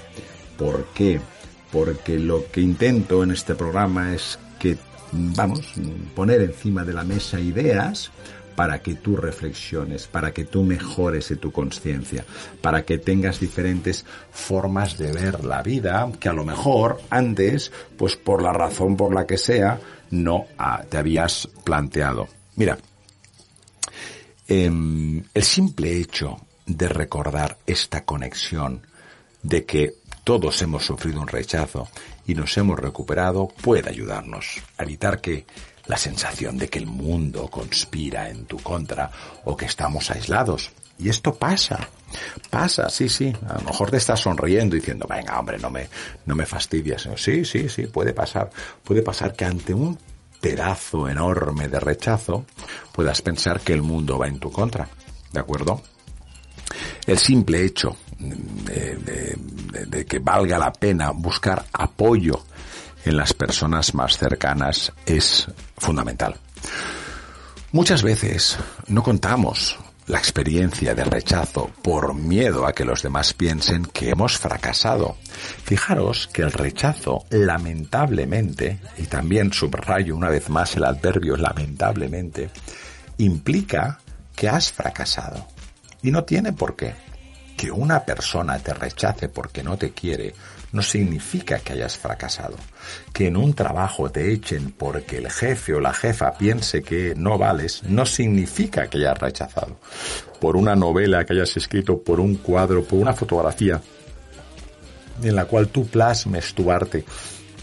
¿Por 0.57 0.87
qué? 0.93 1.19
Porque 1.71 2.19
lo 2.19 2.51
que 2.51 2.61
intento 2.61 3.23
en 3.23 3.31
este 3.31 3.55
programa 3.55 4.13
es 4.13 4.37
que, 4.59 4.77
vamos, 5.11 5.73
poner 6.15 6.41
encima 6.41 6.83
de 6.83 6.93
la 6.93 7.03
mesa 7.03 7.39
ideas 7.39 8.11
para 8.55 8.81
que 8.81 8.95
tú 8.95 9.17
reflexiones, 9.17 10.07
para 10.07 10.31
que 10.31 10.45
tú 10.45 10.63
mejores 10.63 11.31
tu 11.39 11.51
conciencia, 11.51 12.25
para 12.61 12.85
que 12.85 12.97
tengas 12.97 13.39
diferentes 13.39 14.05
formas 14.31 14.97
de 14.97 15.11
ver 15.11 15.43
la 15.43 15.61
vida 15.61 16.09
que 16.19 16.29
a 16.29 16.33
lo 16.33 16.45
mejor 16.45 17.01
antes, 17.09 17.71
pues 17.97 18.15
por 18.15 18.41
la 18.41 18.53
razón 18.53 18.95
por 18.95 19.13
la 19.13 19.25
que 19.25 19.37
sea, 19.37 19.79
no 20.11 20.45
ah, 20.57 20.83
te 20.87 20.97
habías 20.97 21.47
planteado. 21.63 22.27
Mira, 22.55 22.77
em, 24.47 25.23
el 25.33 25.43
simple 25.43 25.97
hecho 25.97 26.39
de 26.65 26.87
recordar 26.87 27.57
esta 27.65 28.05
conexión 28.05 28.81
de 29.43 29.65
que 29.65 29.95
todos 30.23 30.61
hemos 30.61 30.85
sufrido 30.85 31.21
un 31.21 31.27
rechazo 31.27 31.87
y 32.25 32.33
nos 32.33 32.57
hemos 32.57 32.79
recuperado 32.79 33.47
puede 33.61 33.89
ayudarnos 33.89 34.61
a 34.77 34.83
evitar 34.83 35.21
que 35.21 35.45
la 35.87 35.97
sensación 35.97 36.57
de 36.57 36.67
que 36.67 36.79
el 36.79 36.87
mundo 36.87 37.47
conspira 37.49 38.29
en 38.29 38.45
tu 38.45 38.57
contra 38.57 39.11
o 39.43 39.55
que 39.55 39.65
estamos 39.65 40.09
aislados. 40.11 40.71
Y 40.97 41.09
esto 41.09 41.35
pasa, 41.35 41.89
pasa, 42.49 42.89
sí, 42.89 43.09
sí. 43.09 43.35
A 43.47 43.55
lo 43.55 43.61
mejor 43.61 43.91
te 43.91 43.97
estás 43.97 44.21
sonriendo 44.21 44.75
diciendo, 44.75 45.05
venga, 45.09 45.37
hombre, 45.39 45.57
no 45.59 45.69
me, 45.69 45.89
no 46.25 46.35
me 46.35 46.45
fastidies. 46.45 47.09
Sí, 47.17 47.43
sí, 47.43 47.67
sí, 47.69 47.87
puede 47.87 48.13
pasar. 48.13 48.49
Puede 48.83 49.01
pasar 49.01 49.35
que 49.35 49.45
ante 49.45 49.73
un 49.73 49.97
pedazo 50.39 51.09
enorme 51.09 51.67
de 51.67 51.79
rechazo 51.79 52.45
puedas 52.93 53.21
pensar 53.21 53.59
que 53.61 53.73
el 53.73 53.81
mundo 53.81 54.17
va 54.17 54.27
en 54.27 54.39
tu 54.39 54.51
contra. 54.51 54.87
¿De 55.31 55.39
acuerdo? 55.39 55.81
El 57.05 57.17
simple 57.17 57.63
hecho 57.65 57.97
de, 58.17 59.37
de 59.85 60.05
que 60.05 60.19
valga 60.19 60.57
la 60.57 60.71
pena 60.71 61.11
buscar 61.11 61.65
apoyo 61.73 62.45
en 63.05 63.17
las 63.17 63.33
personas 63.33 63.93
más 63.93 64.17
cercanas 64.17 64.91
es 65.05 65.47
fundamental. 65.77 66.35
Muchas 67.71 68.03
veces 68.03 68.57
no 68.87 69.03
contamos 69.03 69.77
la 70.07 70.19
experiencia 70.19 70.93
de 70.93 71.03
rechazo 71.03 71.71
por 71.81 72.13
miedo 72.13 72.67
a 72.67 72.73
que 72.73 72.85
los 72.85 73.01
demás 73.01 73.33
piensen 73.33 73.85
que 73.85 74.09
hemos 74.09 74.37
fracasado. 74.37 75.17
Fijaros 75.63 76.29
que 76.31 76.43
el 76.43 76.51
rechazo, 76.51 77.25
lamentablemente, 77.31 78.79
y 78.97 79.03
también 79.03 79.51
subrayo 79.51 80.15
una 80.15 80.29
vez 80.29 80.49
más 80.49 80.75
el 80.75 80.85
adverbio 80.85 81.35
lamentablemente, 81.37 82.51
implica 83.17 83.99
que 84.35 84.47
has 84.47 84.71
fracasado. 84.71 85.47
Y 86.03 86.11
no 86.11 86.23
tiene 86.23 86.53
por 86.53 86.75
qué. 86.75 86.93
Que 87.55 87.71
una 87.71 88.03
persona 88.03 88.59
te 88.59 88.73
rechace 88.73 89.29
porque 89.29 89.63
no 89.63 89.77
te 89.77 89.91
quiere 89.91 90.33
no 90.75 90.81
significa 90.81 91.59
que 91.59 91.73
hayas 91.73 91.97
fracasado. 91.97 92.57
Que 93.13 93.27
en 93.27 93.37
un 93.37 93.53
trabajo 93.53 94.11
te 94.11 94.33
echen 94.33 94.71
porque 94.71 95.17
el 95.17 95.31
jefe 95.31 95.73
o 95.73 95.79
la 95.79 95.93
jefa 95.93 96.33
piense 96.33 96.83
que 96.83 97.13
no 97.15 97.37
vales, 97.37 97.83
no 97.83 98.05
significa 98.05 98.87
que 98.87 98.97
hayas 98.97 99.17
rechazado. 99.17 99.79
Por 100.41 100.57
una 100.57 100.75
novela 100.75 101.23
que 101.23 101.33
hayas 101.33 101.55
escrito, 101.55 102.01
por 102.01 102.19
un 102.19 102.35
cuadro, 102.35 102.83
por 102.83 102.99
una 102.99 103.13
fotografía 103.13 103.81
en 105.23 105.35
la 105.35 105.45
cual 105.45 105.69
tú 105.69 105.87
plasmes 105.87 106.53
tu 106.53 106.69
arte 106.69 107.05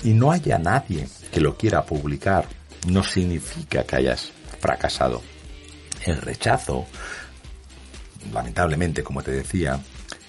y 0.05 0.15
no 0.15 0.33
haya 0.33 0.59
nadie 0.59 1.07
que 1.31 1.41
lo 1.41 1.57
quiera 1.57 1.85
publicar, 1.85 2.47
no 2.89 3.05
significa 3.05 3.85
que 3.85 3.97
hayas 3.97 4.33
fracasado. 4.59 5.23
El 6.05 6.17
rechazo, 6.17 6.87
lamentablemente, 8.33 9.03
como 9.03 9.23
te 9.23 9.31
decía, 9.31 9.81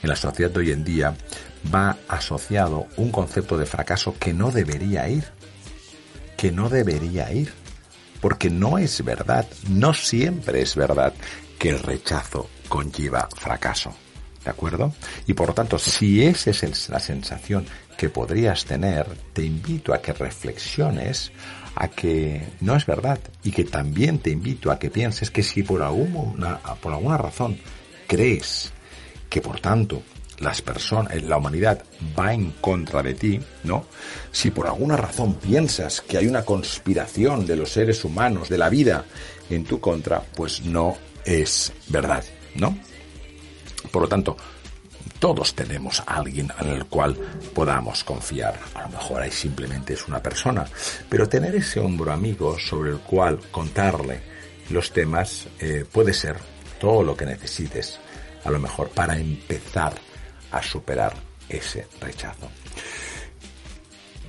en 0.01 0.09
la 0.09 0.15
sociedad 0.15 0.51
de 0.51 0.59
hoy 0.59 0.71
en 0.71 0.83
día 0.83 1.15
va 1.73 1.97
asociado 2.07 2.87
un 2.97 3.11
concepto 3.11 3.57
de 3.57 3.65
fracaso 3.65 4.15
que 4.19 4.33
no 4.33 4.51
debería 4.51 5.07
ir, 5.07 5.25
que 6.37 6.51
no 6.51 6.69
debería 6.69 7.31
ir, 7.31 7.51
porque 8.19 8.49
no 8.49 8.77
es 8.77 9.03
verdad, 9.03 9.47
no 9.69 9.93
siempre 9.93 10.61
es 10.61 10.75
verdad 10.75 11.13
que 11.57 11.69
el 11.69 11.79
rechazo 11.79 12.49
conlleva 12.67 13.29
fracaso. 13.35 13.93
¿De 14.43 14.49
acuerdo? 14.49 14.93
Y 15.25 15.33
por 15.33 15.47
lo 15.47 15.53
tanto, 15.53 15.79
si 15.79 16.25
esa 16.25 16.49
es 16.49 16.89
la 16.89 16.99
sensación 16.99 17.65
que 17.97 18.09
podrías 18.09 18.65
tener, 18.65 19.05
te 19.31 19.43
invito 19.43 19.93
a 19.93 20.01
que 20.01 20.11
reflexiones 20.11 21.31
a 21.75 21.87
que 21.87 22.49
no 22.61 22.75
es 22.75 22.85
verdad 22.85 23.19
y 23.43 23.51
que 23.51 23.63
también 23.63 24.19
te 24.19 24.29
invito 24.29 24.71
a 24.71 24.77
que 24.77 24.89
pienses 24.89 25.31
que 25.31 25.43
si 25.43 25.63
por 25.63 25.81
alguna, 25.81 26.59
por 26.81 26.93
alguna 26.93 27.17
razón 27.17 27.57
crees 28.13 28.71
que 29.27 29.41
por 29.41 29.59
tanto 29.59 30.03
las 30.37 30.61
personas, 30.61 31.19
la 31.23 31.37
humanidad 31.37 31.83
va 32.17 32.31
en 32.31 32.51
contra 32.61 33.01
de 33.01 33.15
ti, 33.15 33.39
¿no? 33.63 33.87
Si 34.31 34.51
por 34.51 34.67
alguna 34.67 34.95
razón 34.95 35.33
piensas 35.33 36.01
que 36.01 36.19
hay 36.19 36.27
una 36.27 36.45
conspiración 36.45 37.47
de 37.47 37.55
los 37.55 37.71
seres 37.71 38.05
humanos, 38.05 38.49
de 38.49 38.59
la 38.59 38.69
vida, 38.69 39.05
en 39.49 39.63
tu 39.63 39.79
contra, 39.79 40.21
pues 40.21 40.63
no 40.63 40.95
es 41.25 41.73
verdad, 41.87 42.23
¿no? 42.53 42.77
Por 43.89 44.03
lo 44.03 44.07
tanto, 44.07 44.37
todos 45.17 45.55
tenemos 45.55 46.01
a 46.01 46.17
alguien 46.17 46.51
en 46.59 46.67
el 46.67 46.85
cual 46.85 47.17
podamos 47.55 48.03
confiar. 48.03 48.59
A 48.75 48.83
lo 48.83 48.89
mejor 48.89 49.23
ahí 49.23 49.31
simplemente 49.31 49.93
es 49.93 50.07
una 50.07 50.21
persona, 50.21 50.65
pero 51.09 51.27
tener 51.27 51.55
ese 51.55 51.79
hombro 51.79 52.11
amigo 52.11 52.59
sobre 52.59 52.91
el 52.91 52.99
cual 52.99 53.39
contarle 53.49 54.21
los 54.69 54.91
temas 54.91 55.47
eh, 55.59 55.83
puede 55.91 56.13
ser 56.13 56.37
todo 56.83 57.01
lo 57.01 57.15
que 57.15 57.25
necesites, 57.25 57.97
a 58.43 58.51
lo 58.51 58.59
mejor 58.59 58.89
para 58.89 59.17
empezar 59.17 59.93
a 60.51 60.61
superar 60.61 61.13
ese 61.49 61.87
rechazo. 61.99 62.49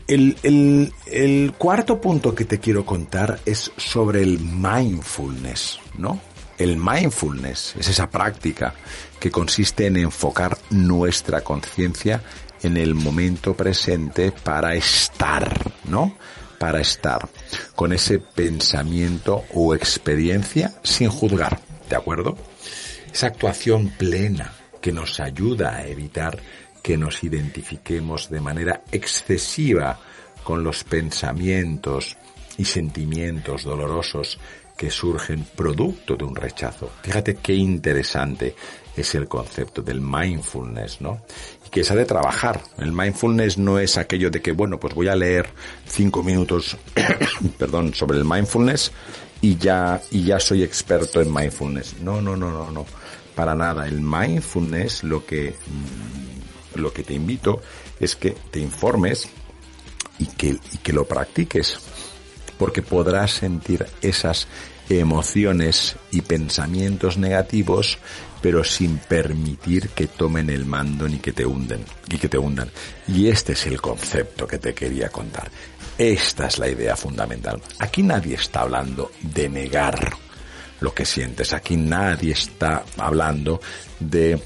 El, 0.06 1.54
cuarto 1.56 2.00
punto 2.00 2.34
que 2.34 2.44
te 2.44 2.60
quiero 2.60 2.84
contar 2.84 3.40
es 3.46 3.72
sobre 3.76 4.22
el 4.22 4.38
mindfulness, 4.38 5.78
¿no? 5.96 6.20
El 6.58 6.76
mindfulness 6.76 7.74
es 7.78 7.88
esa 7.88 8.10
práctica 8.10 8.74
que 9.18 9.30
consiste 9.30 9.86
en 9.86 9.96
enfocar 9.96 10.58
nuestra 10.70 11.40
conciencia 11.40 12.22
en 12.62 12.76
el 12.76 12.94
momento 12.94 13.54
presente 13.54 14.30
para 14.30 14.74
estar, 14.74 15.72
¿no? 15.84 16.16
Para 16.58 16.80
estar 16.80 17.28
con 17.74 17.92
ese 17.92 18.18
pensamiento 18.18 19.44
o 19.54 19.74
experiencia 19.74 20.74
sin 20.82 21.08
juzgar, 21.08 21.60
¿de 21.88 21.96
acuerdo? 21.96 22.36
Esa 23.14 23.28
actuación 23.28 23.90
plena 23.90 24.50
que 24.80 24.90
nos 24.90 25.20
ayuda 25.20 25.76
a 25.76 25.86
evitar 25.86 26.36
que 26.82 26.98
nos 26.98 27.22
identifiquemos 27.22 28.28
de 28.28 28.40
manera 28.40 28.82
excesiva 28.90 30.00
con 30.42 30.64
los 30.64 30.82
pensamientos 30.82 32.16
y 32.58 32.64
sentimientos 32.64 33.62
dolorosos 33.62 34.40
que 34.76 34.90
surgen 34.90 35.46
producto 35.54 36.16
de 36.16 36.24
un 36.24 36.34
rechazo. 36.34 36.90
Fíjate 37.04 37.36
qué 37.36 37.54
interesante 37.54 38.56
es 38.96 39.14
el 39.14 39.28
concepto 39.28 39.80
del 39.80 40.00
mindfulness, 40.00 41.00
¿no? 41.00 41.22
Y 41.64 41.70
que 41.70 41.84
se 41.84 41.92
ha 41.92 41.96
de 41.96 42.06
trabajar. 42.06 42.62
El 42.78 42.90
mindfulness 42.90 43.58
no 43.58 43.78
es 43.78 43.96
aquello 43.96 44.28
de 44.28 44.42
que, 44.42 44.50
bueno, 44.50 44.80
pues 44.80 44.92
voy 44.92 45.06
a 45.06 45.14
leer 45.14 45.46
cinco 45.86 46.24
minutos, 46.24 46.76
perdón, 47.58 47.94
sobre 47.94 48.18
el 48.18 48.24
mindfulness 48.24 48.90
y 49.44 49.58
ya, 49.58 50.00
y 50.10 50.24
ya 50.24 50.40
soy 50.40 50.62
experto 50.62 51.20
en 51.20 51.30
mindfulness. 51.30 52.00
No, 52.00 52.22
no, 52.22 52.34
no, 52.34 52.50
no, 52.50 52.70
no. 52.70 52.86
Para 53.34 53.54
nada. 53.54 53.86
El 53.86 54.00
mindfulness 54.00 55.04
lo 55.04 55.26
que, 55.26 55.50
mm, 55.50 56.80
lo 56.80 56.90
que 56.94 57.02
te 57.02 57.12
invito 57.12 57.60
es 58.00 58.16
que 58.16 58.30
te 58.30 58.60
informes 58.60 59.28
y 60.18 60.24
que, 60.28 60.56
que 60.82 60.94
lo 60.94 61.04
practiques. 61.04 61.78
Porque 62.56 62.80
podrás 62.80 63.32
sentir 63.32 63.84
esas 64.00 64.48
emociones 64.88 65.96
y 66.10 66.22
pensamientos 66.22 67.18
negativos, 67.18 67.98
pero 68.40 68.64
sin 68.64 68.96
permitir 68.96 69.90
que 69.90 70.06
tomen 70.06 70.48
el 70.48 70.64
mando 70.64 71.06
ni 71.06 71.18
que 71.18 71.32
te 71.32 71.44
hunden, 71.44 71.84
y 72.10 72.16
que 72.16 72.30
te 72.30 72.38
hundan. 72.38 72.70
Y 73.08 73.28
este 73.28 73.52
es 73.52 73.66
el 73.66 73.78
concepto 73.82 74.46
que 74.46 74.58
te 74.58 74.72
quería 74.72 75.10
contar. 75.10 75.50
Esta 75.96 76.48
es 76.48 76.58
la 76.58 76.68
idea 76.68 76.96
fundamental. 76.96 77.60
Aquí 77.78 78.02
nadie 78.02 78.34
está 78.34 78.62
hablando 78.62 79.12
de 79.20 79.48
negar 79.48 80.12
lo 80.80 80.92
que 80.92 81.04
sientes. 81.04 81.52
Aquí 81.52 81.76
nadie 81.76 82.32
está 82.32 82.84
hablando 82.98 83.60
de 84.00 84.40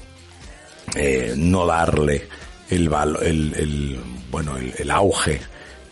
eh, 0.95 1.33
no 1.35 1.65
darle 1.65 2.27
el, 2.69 3.99
bueno 4.29 4.57
el 4.57 4.91
auge 4.91 5.41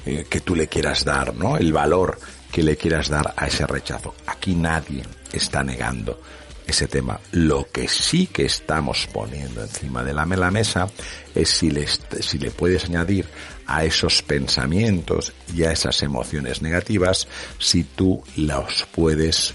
eh, 0.05 0.25
que 0.29 0.41
tú 0.41 0.55
le 0.55 0.67
quieras 0.67 1.03
dar, 1.03 1.33
¿no? 1.35 1.57
El 1.57 1.73
valor 1.73 2.19
que 2.51 2.61
le 2.63 2.77
quieras 2.77 3.09
dar 3.09 3.33
a 3.35 3.47
ese 3.47 3.65
rechazo. 3.65 4.15
Aquí 4.27 4.55
nadie 4.55 5.03
está 5.33 5.63
negando 5.63 6.21
ese 6.67 6.87
tema. 6.87 7.19
Lo 7.31 7.67
que 7.71 7.87
sí 7.87 8.27
que 8.27 8.45
estamos 8.45 9.07
poniendo 9.11 9.61
encima 9.61 10.03
de 10.03 10.13
la, 10.13 10.25
mesa 10.25 10.89
es 11.33 11.49
si 11.49 11.71
le, 11.71 11.87
si 11.87 12.37
le 12.37 12.51
puedes 12.51 12.85
añadir 12.85 13.25
a 13.65 13.83
esos 13.83 14.21
pensamientos 14.21 15.33
y 15.53 15.63
a 15.63 15.71
esas 15.71 16.03
emociones 16.03 16.61
negativas, 16.61 17.27
si 17.57 17.83
tú 17.83 18.23
los 18.35 18.85
puedes, 18.91 19.53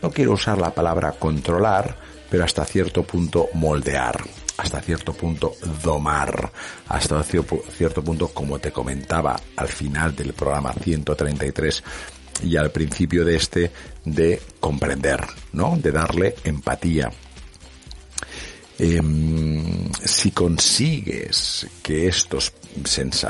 no 0.00 0.10
quiero 0.10 0.32
usar 0.32 0.58
la 0.58 0.74
palabra 0.74 1.12
controlar, 1.12 1.96
pero 2.30 2.44
hasta 2.44 2.64
cierto 2.64 3.02
punto 3.02 3.48
moldear 3.54 4.22
hasta 4.56 4.80
cierto 4.80 5.12
punto 5.12 5.56
domar, 5.82 6.52
hasta 6.88 7.22
cierto 7.22 8.04
punto, 8.04 8.28
como 8.28 8.58
te 8.58 8.70
comentaba 8.70 9.36
al 9.56 9.68
final 9.68 10.14
del 10.14 10.32
programa 10.32 10.72
133 10.72 11.82
y 12.44 12.56
al 12.56 12.70
principio 12.70 13.24
de 13.24 13.36
este, 13.36 13.70
de 14.04 14.40
comprender, 14.60 15.20
¿no? 15.52 15.76
De 15.76 15.92
darle 15.92 16.34
empatía. 16.44 17.10
Em, 18.76 19.92
si 19.92 20.32
consigues 20.32 21.66
que 21.80 22.08
estos, 22.08 22.52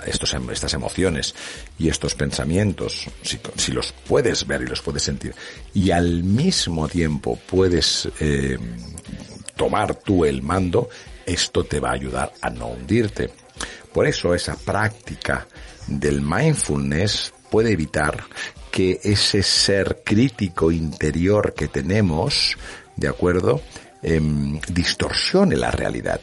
estos, 0.07 0.35
estas 0.50 0.73
emociones 0.73 1.35
y 1.78 1.88
estos 1.88 2.14
pensamientos, 2.14 3.07
si, 3.21 3.38
si, 3.57 3.73
los 3.73 3.93
puedes 3.93 4.47
ver 4.47 4.62
y 4.62 4.66
los 4.66 4.81
puedes 4.81 5.02
sentir, 5.02 5.35
y 5.75 5.90
al 5.90 6.23
mismo 6.23 6.89
tiempo 6.89 7.39
puedes 7.47 8.08
eh, 8.21 8.58
tomar 9.54 9.95
tú 9.97 10.25
el 10.25 10.43
mando, 10.43 10.89
esto 11.26 11.65
te 11.65 11.78
va 11.78 11.91
a 11.91 11.95
ayudar 11.95 12.32
a 12.41 12.49
no 12.49 12.69
hundirte. 12.69 13.30
Por 13.93 14.06
eso 14.06 14.34
esa 14.34 14.56
práctica 14.56 15.47
del 15.87 16.23
mindfulness 16.23 17.32
puede 17.54 17.71
evitar 17.71 18.25
que 18.73 18.99
ese 19.04 19.45
ser 19.45 20.02
crítico 20.04 20.73
interior 20.73 21.54
que 21.54 21.69
tenemos, 21.69 22.56
¿de 22.97 23.06
acuerdo? 23.06 23.60
Em, 24.02 24.58
distorsione 24.73 25.54
la 25.54 25.71
realidad 25.71 26.21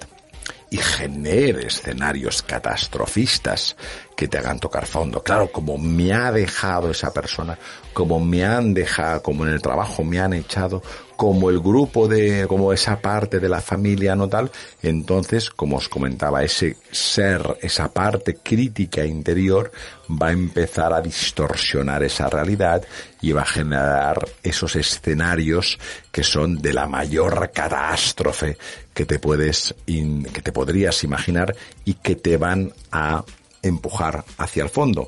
y 0.71 0.77
genere 0.77 1.67
escenarios 1.67 2.41
catastrofistas 2.43 3.75
que 4.15 4.29
te 4.29 4.37
hagan 4.37 4.57
tocar 4.57 4.85
fondo. 4.85 5.21
Claro, 5.21 5.51
como 5.51 5.77
me 5.77 6.13
ha 6.13 6.31
dejado 6.31 6.91
esa 6.91 7.11
persona, 7.11 7.59
como 7.91 8.21
me 8.21 8.45
han 8.45 8.73
dejado, 8.73 9.21
como 9.21 9.45
en 9.45 9.51
el 9.51 9.61
trabajo 9.61 10.05
me 10.05 10.21
han 10.21 10.31
echado, 10.31 10.81
como 11.17 11.49
el 11.49 11.59
grupo 11.59 12.07
de, 12.07 12.47
como 12.47 12.71
esa 12.71 13.01
parte 13.01 13.39
de 13.41 13.49
la 13.49 13.59
familia 13.59 14.15
no 14.15 14.29
tal, 14.29 14.49
entonces, 14.81 15.49
como 15.49 15.75
os 15.75 15.89
comentaba, 15.89 16.41
ese 16.41 16.77
ser, 16.89 17.57
esa 17.61 17.91
parte 17.91 18.37
crítica 18.41 19.03
interior 19.05 19.71
va 20.09 20.27
a 20.27 20.31
empezar 20.31 20.93
a 20.93 21.01
distorsionar 21.01 22.01
esa 22.03 22.29
realidad 22.29 22.81
y 23.21 23.33
va 23.33 23.41
a 23.41 23.45
generar 23.45 24.25
esos 24.41 24.75
escenarios 24.75 25.77
que 26.11 26.23
son 26.23 26.61
de 26.61 26.73
la 26.73 26.87
mayor 26.87 27.51
catástrofe 27.53 28.57
que 29.01 29.07
te 29.07 29.17
puedes, 29.17 29.73
que 29.87 30.41
te 30.43 30.51
podrías 30.51 31.03
imaginar 31.03 31.55
y 31.85 31.95
que 31.95 32.15
te 32.15 32.37
van 32.37 32.71
a 32.91 33.23
empujar 33.63 34.23
hacia 34.37 34.61
el 34.61 34.69
fondo. 34.69 35.07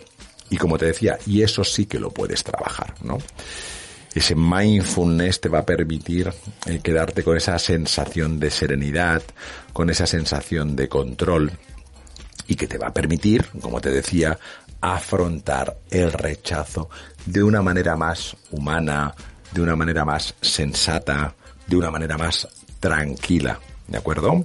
Y 0.50 0.58
como 0.58 0.80
te 0.80 0.88
decía, 0.88 1.20
y 1.28 1.44
eso 1.44 1.64
sí 1.64 1.86
que 1.86 2.00
lo 2.00 2.10
puedes 2.10 2.44
trabajar, 2.44 2.96
¿no? 3.04 3.20
ese 4.16 4.34
mindfulness 4.34 5.42
te 5.42 5.50
va 5.50 5.60
a 5.60 5.66
permitir 5.66 6.34
eh, 6.66 6.80
quedarte 6.82 7.24
con 7.24 7.38
esa 7.38 7.60
sensación 7.60 8.40
de 8.40 8.50
serenidad, 8.50 9.22
con 9.74 9.92
esa 9.92 10.08
sensación 10.08 10.76
de 10.76 10.90
control 10.90 11.52
y 12.48 12.56
que 12.56 12.66
te 12.66 12.80
va 12.80 12.88
a 12.88 12.94
permitir, 12.94 13.46
como 13.62 13.80
te 13.80 13.92
decía, 13.92 14.40
afrontar 14.82 15.78
el 15.92 16.12
rechazo 16.12 16.90
de 17.28 17.44
una 17.44 17.62
manera 17.62 17.96
más 17.96 18.36
humana, 18.50 19.14
de 19.52 19.62
una 19.62 19.76
manera 19.76 20.04
más 20.04 20.34
sensata, 20.42 21.36
de 21.68 21.76
una 21.76 21.92
manera 21.92 22.18
más 22.18 22.48
tranquila, 22.80 23.60
¿de 23.88 23.98
acuerdo? 23.98 24.44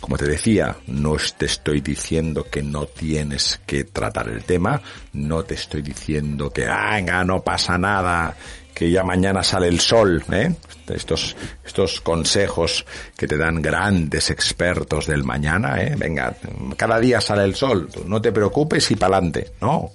Como 0.00 0.16
te 0.16 0.24
decía, 0.24 0.76
no 0.86 1.16
te 1.36 1.46
estoy 1.46 1.82
diciendo 1.82 2.46
que 2.50 2.62
no 2.62 2.86
tienes 2.86 3.60
que 3.66 3.84
tratar 3.84 4.28
el 4.28 4.44
tema, 4.44 4.80
no 5.12 5.42
te 5.44 5.54
estoy 5.54 5.82
diciendo 5.82 6.50
que, 6.50 6.66
venga, 6.66 7.22
no 7.22 7.42
pasa 7.42 7.76
nada, 7.76 8.34
que 8.74 8.90
ya 8.90 9.04
mañana 9.04 9.42
sale 9.42 9.68
el 9.68 9.78
sol, 9.78 10.24
¿eh? 10.32 10.54
Estos, 10.88 11.36
estos 11.64 12.00
consejos 12.00 12.84
que 13.16 13.26
te 13.26 13.36
dan 13.36 13.60
grandes 13.60 14.30
expertos 14.30 15.06
del 15.06 15.22
mañana, 15.22 15.82
¿eh? 15.82 15.94
Venga, 15.96 16.34
cada 16.76 16.98
día 16.98 17.20
sale 17.20 17.44
el 17.44 17.54
sol, 17.54 17.88
no 18.06 18.22
te 18.22 18.32
preocupes 18.32 18.90
y 18.90 18.96
pa'lante. 18.96 19.52
No, 19.60 19.90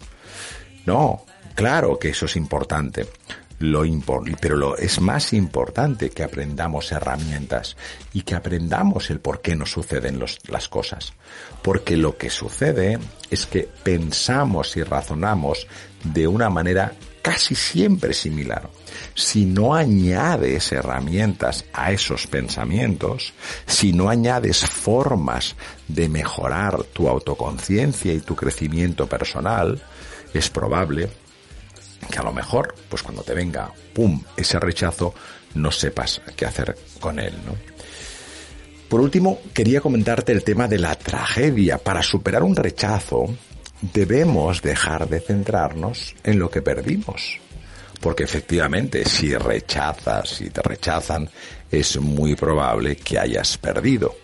no, 0.86 1.26
claro 1.56 1.98
que 1.98 2.10
eso 2.10 2.28
es 2.28 2.36
importante. 2.36 3.08
Lo 3.60 3.84
pero 4.42 4.58
lo 4.58 4.78
es 4.78 5.00
más 5.00 5.32
importante 5.32 6.10
que 6.10 6.24
aprendamos 6.24 6.92
herramientas 6.92 7.78
y 8.14 8.24
que 8.24 8.36
aprendamos 8.36 9.10
el 9.10 9.20
por 9.20 9.42
qué 9.42 9.56
nos 9.56 9.72
suceden 9.72 10.22
las 10.48 10.68
cosas. 10.68 11.14
Porque 11.62 11.96
lo 11.96 12.18
que 12.18 12.30
sucede 12.30 13.00
es 13.30 13.46
que 13.46 13.70
pensamos 13.84 14.76
y 14.76 14.84
razonamos 14.84 15.68
de 16.04 16.28
una 16.28 16.50
manera 16.50 16.94
casi 17.22 17.56
siempre 17.56 18.14
similar. 18.14 18.70
Si 19.16 19.46
no 19.46 19.74
añades 19.74 20.72
herramientas 20.72 21.66
a 21.74 21.92
esos 21.92 22.28
pensamientos, 22.28 23.34
si 23.66 23.94
no 23.94 24.10
añades 24.10 24.60
formas 24.70 25.56
de 25.88 26.08
mejorar 26.08 26.84
tu 26.84 27.08
autoconciencia 27.08 28.14
y 28.14 28.20
tu 28.20 28.36
crecimiento 28.36 29.08
personal, 29.08 29.82
es 30.36 30.50
probable 30.52 31.10
que 32.10 32.20
a 32.20 32.24
lo 32.24 32.34
mejor, 32.34 32.76
pues 32.90 33.04
cuando 33.04 33.24
te 33.24 33.34
venga, 33.34 33.72
pum, 33.94 34.22
ese 34.36 34.60
rechazo, 34.60 35.14
no 35.56 35.72
sepas 35.72 36.22
qué 36.36 36.46
hacer 36.46 36.78
con 37.00 37.20
él, 37.20 37.34
¿no? 37.46 37.56
Por 38.90 39.02
último, 39.02 39.40
quería 39.54 39.82
comentarte 39.82 40.32
el 40.32 40.44
tema 40.44 40.68
de 40.68 40.78
la 40.78 40.96
tragedia. 40.96 41.78
Para 41.80 42.04
superar 42.04 42.44
un 42.44 42.56
rechazo, 42.56 43.26
debemos 43.82 44.62
dejar 44.62 45.10
de 45.10 45.20
centrarnos 45.20 46.16
en 46.24 46.40
lo 46.40 46.50
que 46.50 46.62
perdimos. 46.62 47.40
Porque 48.00 48.24
efectivamente, 48.24 49.04
si 49.06 49.34
rechazas, 49.36 50.30
si 50.30 50.50
te 50.50 50.62
rechazan, 50.62 51.30
es 51.72 51.98
muy 52.00 52.36
probable 52.36 52.98
que 52.98 53.18
hayas 53.18 53.58
perdido, 53.58 54.16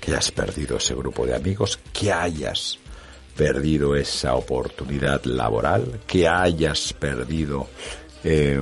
que 0.00 0.12
hayas 0.12 0.30
perdido 0.30 0.76
ese 0.76 0.94
grupo 0.94 1.24
de 1.24 1.34
amigos, 1.34 1.78
que 1.92 2.12
hayas 2.12 2.78
perdido 3.40 3.96
esa 3.96 4.34
oportunidad 4.34 5.24
laboral, 5.24 6.02
que 6.06 6.28
hayas 6.28 6.92
perdido 6.92 7.70
eh, 8.22 8.60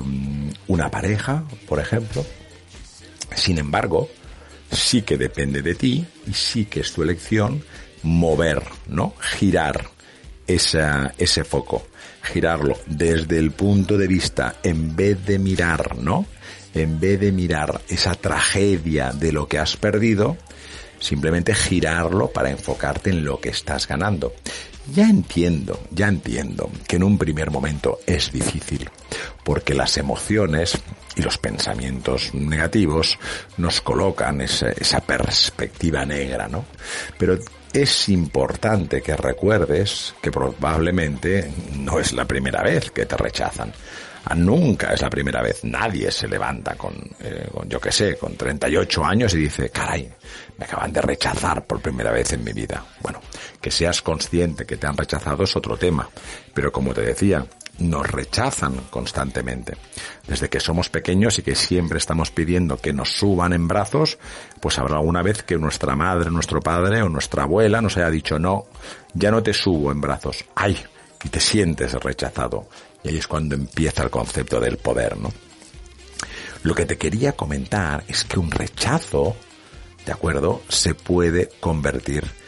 una 0.69 0.89
pareja, 0.89 1.43
por 1.67 1.81
ejemplo. 1.81 2.25
Sin 3.35 3.59
embargo, 3.59 4.09
sí 4.71 5.03
que 5.03 5.19
depende 5.19 5.63
de 5.63 5.75
ti 5.75 6.07
y 6.29 6.33
sí 6.33 6.67
que 6.67 6.79
es 6.79 6.93
tu 6.93 7.03
elección 7.03 7.65
mover, 8.05 8.63
¿no? 8.87 9.15
Girar 9.19 9.91
esa, 10.47 11.13
ese 11.19 11.43
foco, 11.43 11.89
girarlo 12.23 12.79
desde 12.87 13.37
el 13.37 13.51
punto 13.51 13.99
de 13.99 14.07
vista, 14.07 14.59
en 14.63 14.95
vez 14.95 15.27
de 15.27 15.41
mirar, 15.41 15.99
¿no? 15.99 16.25
En 16.73 17.01
vez 17.01 17.19
de 17.19 17.33
mirar 17.33 17.81
esa 17.89 18.15
tragedia 18.15 19.11
de 19.11 19.33
lo 19.33 19.49
que 19.49 19.59
has 19.59 19.77
perdido, 19.77 20.37
simplemente 20.99 21.55
girarlo 21.55 22.31
para 22.31 22.51
enfocarte 22.51 23.11
en 23.11 23.25
lo 23.25 23.41
que 23.41 23.51
estás 23.51 23.87
ganando. 23.87 24.33
Ya 24.95 25.09
entiendo, 25.09 25.81
ya 25.91 26.09
entiendo 26.09 26.71
que 26.87 26.97
en 26.97 27.03
un 27.03 27.19
primer 27.19 27.51
momento 27.51 27.99
es 28.07 28.33
difícil, 28.33 28.89
porque 29.45 29.75
las 29.75 29.99
emociones 29.99 30.79
y 31.15 31.23
los 31.23 31.37
pensamientos 31.37 32.33
negativos 32.33 33.19
nos 33.59 33.83
colocan 33.83 34.41
esa, 34.41 34.71
esa 34.71 35.01
perspectiva 35.01 36.07
negra, 36.07 36.49
¿no? 36.49 36.65
Pero 37.19 37.39
es 37.73 38.09
importante 38.09 39.03
que 39.03 39.17
recuerdes 39.17 40.15
que 40.23 40.31
probablemente 40.31 41.51
no 41.77 41.99
es 41.99 42.13
la 42.13 42.25
primera 42.25 42.63
vez 42.63 42.91
que 42.91 43.07
te 43.07 43.17
rechazan. 43.17 43.73
Ah, 44.25 44.35
nunca 44.35 44.93
es 44.93 45.01
la 45.01 45.09
primera 45.09 45.43
vez. 45.43 45.65
Nadie 45.65 46.11
se 46.11 46.29
levanta 46.29 46.75
con, 46.75 46.95
eh, 47.21 47.49
con, 47.53 47.69
yo 47.69 47.81
que 47.81 47.91
sé, 47.91 48.17
con 48.17 48.37
38 48.37 49.05
años 49.05 49.33
y 49.35 49.39
dice, 49.39 49.71
caray, 49.71 50.11
me 50.59 50.65
acaban 50.67 50.93
de 50.93 51.01
rechazar 51.01 51.65
por 51.67 51.81
primera 51.81 52.11
vez 52.11 52.33
en 52.33 52.45
mi 52.45 52.53
vida. 52.53 52.85
Bueno, 53.01 53.21
que 53.61 53.71
seas 53.71 54.03
consciente 54.03 54.67
que 54.67 54.77
te 54.77 54.87
han 54.87 54.97
rechazado 54.97 55.45
es 55.45 55.57
otro 55.57 55.77
tema. 55.77 56.09
Pero 56.53 56.71
como 56.71 56.93
te 56.93 57.03
decía, 57.03 57.47
nos 57.79 58.07
rechazan 58.07 58.75
constantemente. 58.91 59.77
Desde 60.27 60.49
que 60.49 60.61
somos 60.61 60.89
pequeños 60.89 61.39
y 61.39 61.43
que 61.43 61.55
siempre 61.55 61.99
estamos 61.99 62.31
pidiendo 62.31 62.77
que 62.79 62.93
nos 62.93 63.13
suban 63.13 63.53
en 63.53 63.69
brazos, 63.69 64.19
pues 64.61 64.79
habrá 64.79 64.97
alguna 64.97 65.23
vez 65.23 65.43
que 65.43 65.57
nuestra 65.57 65.97
madre, 65.97 66.31
nuestro 66.31 66.61
padre 66.61 67.03
o 67.03 67.09
nuestra 67.09 67.45
abuela 67.45 67.81
nos 67.81 67.97
haya 67.97 68.11
dicho 68.11 68.39
no, 68.39 68.67
ya 69.15 69.31
no 69.31 69.43
te 69.43 69.53
subo 69.53 69.93
en 69.93 70.01
brazos. 70.01 70.45
¡Ay! 70.55 70.79
Y 71.25 71.29
te 71.29 71.41
sientes 71.41 71.93
rechazado. 71.95 72.69
Y 73.03 73.09
ahí 73.09 73.17
es 73.17 73.27
cuando 73.27 73.55
empieza 73.55 74.03
el 74.03 74.11
concepto 74.11 74.61
del 74.61 74.77
poder, 74.77 75.17
¿no? 75.17 75.33
Lo 76.63 76.75
que 76.75 76.87
te 76.87 76.99
quería 76.99 77.33
comentar 77.33 78.05
es 78.09 78.25
que 78.25 78.39
un 78.39 78.51
rechazo, 78.51 79.37
¿de 80.05 80.13
acuerdo? 80.13 80.63
Se 80.69 80.95
puede 80.95 81.49
convertir 81.61 82.25
en 82.25 82.48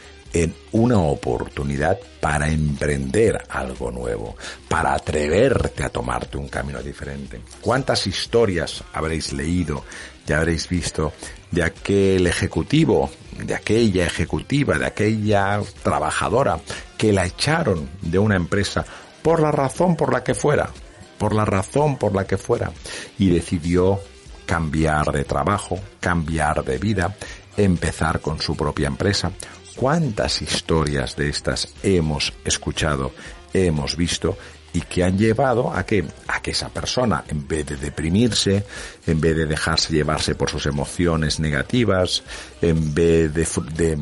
una 0.73 0.99
oportunidad 0.99 1.99
para 2.21 2.49
emprender 2.51 3.43
algo 3.49 3.91
nuevo, 3.91 4.37
para 4.69 4.95
atreverte 4.95 5.83
a 5.83 5.89
tomarte 5.89 6.39
un 6.39 6.49
camino 6.49 6.83
diferente. 6.83 7.41
¿Cuántas 7.61 8.07
historias 8.07 8.85
habréis 8.93 9.33
leído 9.33 9.85
y 10.31 10.33
habréis 10.33 10.69
visto 10.69 11.13
de 11.51 11.65
aquel 11.65 12.29
ejecutivo, 12.29 13.11
de 13.37 13.53
aquella 13.53 14.07
ejecutiva, 14.07 14.79
de 14.79 14.87
aquella 14.87 15.61
trabajadora 15.83 16.61
que 16.97 17.13
la 17.13 17.27
echaron 17.27 17.91
de 18.01 18.21
una 18.21 18.37
empresa 18.37 18.85
por 19.23 19.41
la 19.41 19.51
razón 19.51 19.97
por 19.97 20.13
la 20.13 20.23
que 20.23 20.35
fuera, 20.35 20.71
por 21.19 21.35
la 21.35 21.45
razón 21.45 21.97
por 21.97 22.15
la 22.15 22.29
que 22.29 22.39
fuera, 22.39 22.71
y 23.19 23.31
decidió 23.31 23.99
cambiar 24.47 25.11
de 25.11 25.25
trabajo, 25.25 25.81
cambiar 25.99 26.65
de 26.65 26.79
vida, 26.79 27.17
empezar 27.57 28.21
con 28.21 28.41
su 28.41 28.57
propia 28.57 28.87
empresa. 28.87 29.33
¿Cuántas 29.81 30.43
historias 30.43 31.17
de 31.17 31.31
estas 31.31 31.73
hemos 31.83 32.35
escuchado, 32.45 33.13
hemos 33.55 33.97
visto 33.97 34.37
y 34.75 34.83
que 34.83 35.03
han 35.03 35.17
llevado 35.17 35.73
a 35.73 35.87
que, 35.87 36.05
a 36.29 36.43
que 36.43 36.51
esa 36.51 36.69
persona, 36.69 37.25
en 37.29 37.49
vez 37.49 37.65
de 37.65 37.77
deprimirse, 37.77 38.67
en 39.07 39.23
vez 39.23 39.35
de 39.35 39.47
dejarse 39.47 39.95
llevarse 39.95 40.35
por 40.35 40.51
sus 40.51 40.67
emociones 40.67 41.41
negativas, 41.41 42.23
en 42.61 42.93
vez 42.93 43.33
de, 43.33 43.49
de, 43.73 43.99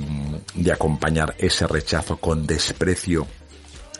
de 0.57 0.73
acompañar 0.73 1.37
ese 1.39 1.65
rechazo 1.69 2.17
con 2.17 2.45
desprecio 2.45 3.29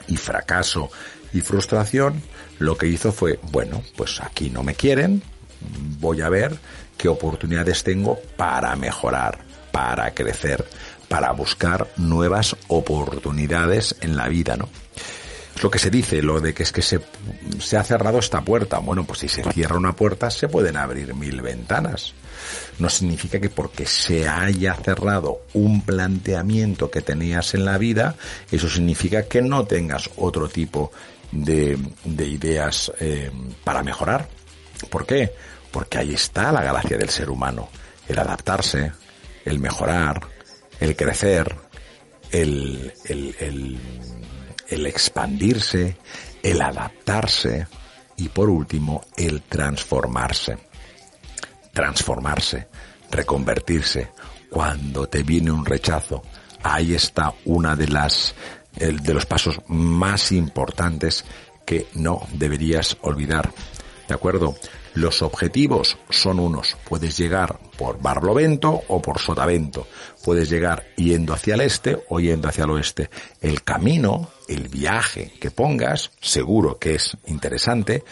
y 0.09 0.17
fracaso 0.17 0.91
y 1.33 1.43
frustración, 1.43 2.21
lo 2.59 2.77
que 2.77 2.89
hizo 2.89 3.13
fue, 3.13 3.39
bueno, 3.53 3.85
pues 3.97 4.21
aquí 4.21 4.51
no 4.51 4.65
me 4.65 4.75
quieren, 4.75 5.23
voy 6.01 6.23
a 6.23 6.29
ver 6.29 6.59
qué 6.97 7.07
oportunidades 7.07 7.85
tengo 7.85 8.19
para 8.37 8.75
mejorar, 8.75 9.47
para 9.79 10.13
crecer, 10.13 10.65
para 11.07 11.31
buscar 11.31 11.87
nuevas 11.99 12.57
oportunidades 12.67 13.95
en 14.01 14.17
la 14.17 14.27
vida, 14.27 14.57
¿no? 14.57 14.69
Es 15.55 15.63
lo 15.63 15.71
que 15.71 15.79
se 15.79 15.89
dice, 15.89 16.21
lo 16.21 16.41
de 16.41 16.53
que 16.53 16.65
es 16.65 16.73
que 16.73 16.83
se, 16.83 17.01
se 17.61 17.77
ha 17.77 17.85
cerrado 17.85 18.19
esta 18.19 18.41
puerta. 18.41 18.81
Bueno, 18.81 19.05
pues 19.05 19.21
si 19.21 19.29
se 19.29 19.45
cierra 19.53 19.77
una 19.77 19.95
puerta, 19.95 20.33
se 20.33 20.49
pueden 20.49 20.77
abrir 20.77 21.15
mil 21.15 21.41
ventanas. 21.43 22.13
No 22.81 22.91
significa 22.91 23.39
que 23.39 23.51
porque 23.51 23.87
se 23.87 24.29
haya 24.29 24.75
cerrado 24.75 25.43
un 25.53 25.83
planteamiento 25.83 26.91
que 26.91 27.01
tenías 27.01 27.55
en 27.55 27.65
la 27.65 27.79
vida, 27.79 28.17
eso 28.51 28.69
significa 28.69 29.29
que 29.29 29.43
no 29.43 29.65
tengas 29.65 30.11
otro 30.17 30.49
tipo 30.49 30.91
de, 31.31 31.79
de 32.05 32.27
ideas 32.27 32.91
eh, 32.99 33.31
para 33.63 33.85
mejorar. 33.85 34.29
¿Por 34.91 35.07
qué? 35.07 35.33
Porque 35.71 35.99
ahí 35.99 36.15
está 36.15 36.51
la 36.51 36.63
gracia 36.63 36.99
del 36.99 37.11
ser 37.11 37.31
humano. 37.31 37.69
El 38.09 38.19
adaptarse, 38.19 38.93
el 39.49 39.59
mejorar, 39.59 40.21
el 40.81 40.95
crecer, 40.95 41.57
el, 42.31 42.93
el, 43.07 43.79
el, 44.69 44.87
expandirse, 44.87 45.97
el 46.43 46.61
adaptarse 46.61 47.67
y 48.17 48.29
por 48.29 48.51
último 48.51 49.05
el 49.17 49.43
transformarse. 49.43 50.59
Transformarse, 51.73 52.69
reconvertirse. 53.11 54.11
Cuando 54.51 55.09
te 55.09 55.23
viene 55.23 55.51
un 55.51 55.65
rechazo, 55.65 56.23
ahí 56.63 56.95
está 56.95 57.35
una 57.45 57.77
de 57.77 57.89
las 57.89 58.35
de 58.75 59.15
los 59.15 59.27
pasos 59.27 59.61
más 59.67 60.31
importantes 60.31 61.25
que 61.67 61.89
no 61.95 62.27
deberías 62.33 62.97
olvidar. 63.01 63.51
¿De 64.07 64.15
acuerdo? 64.15 64.55
Los 64.99 65.23
objetivos 65.23 65.97
son 66.11 66.41
unos. 66.41 66.77
Puedes 66.89 67.17
llegar 67.17 67.57
por 67.79 68.03
Barlovento 68.03 68.83
o 68.89 69.01
por 69.01 69.21
Sotavento. 69.21 69.87
Puedes 70.25 70.51
llegar 70.51 70.87
yendo 70.97 71.35
hacia 71.35 71.55
el 71.55 71.61
este 71.61 72.03
o 72.09 72.19
yendo 72.19 72.49
hacia 72.49 72.65
el 72.65 72.71
oeste. 72.71 73.09
El 73.41 73.63
camino, 73.63 74.31
el 74.49 74.67
viaje 74.67 75.35
que 75.41 75.53
pongas, 75.53 76.11
seguro 76.21 76.81
que 76.81 76.97
es 76.97 77.17
interesante, 77.29 78.03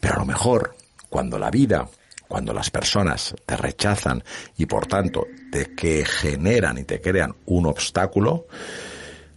pero 0.00 0.14
a 0.14 0.18
lo 0.20 0.24
mejor 0.24 0.74
cuando 1.10 1.38
la 1.38 1.50
vida, 1.50 1.90
cuando 2.26 2.54
las 2.54 2.70
personas 2.70 3.34
te 3.44 3.58
rechazan 3.58 4.24
y 4.56 4.64
por 4.64 4.86
tanto 4.86 5.26
te 5.52 5.74
que 5.74 6.06
generan 6.06 6.78
y 6.78 6.84
te 6.84 7.02
crean 7.02 7.34
un 7.44 7.66
obstáculo, 7.66 8.46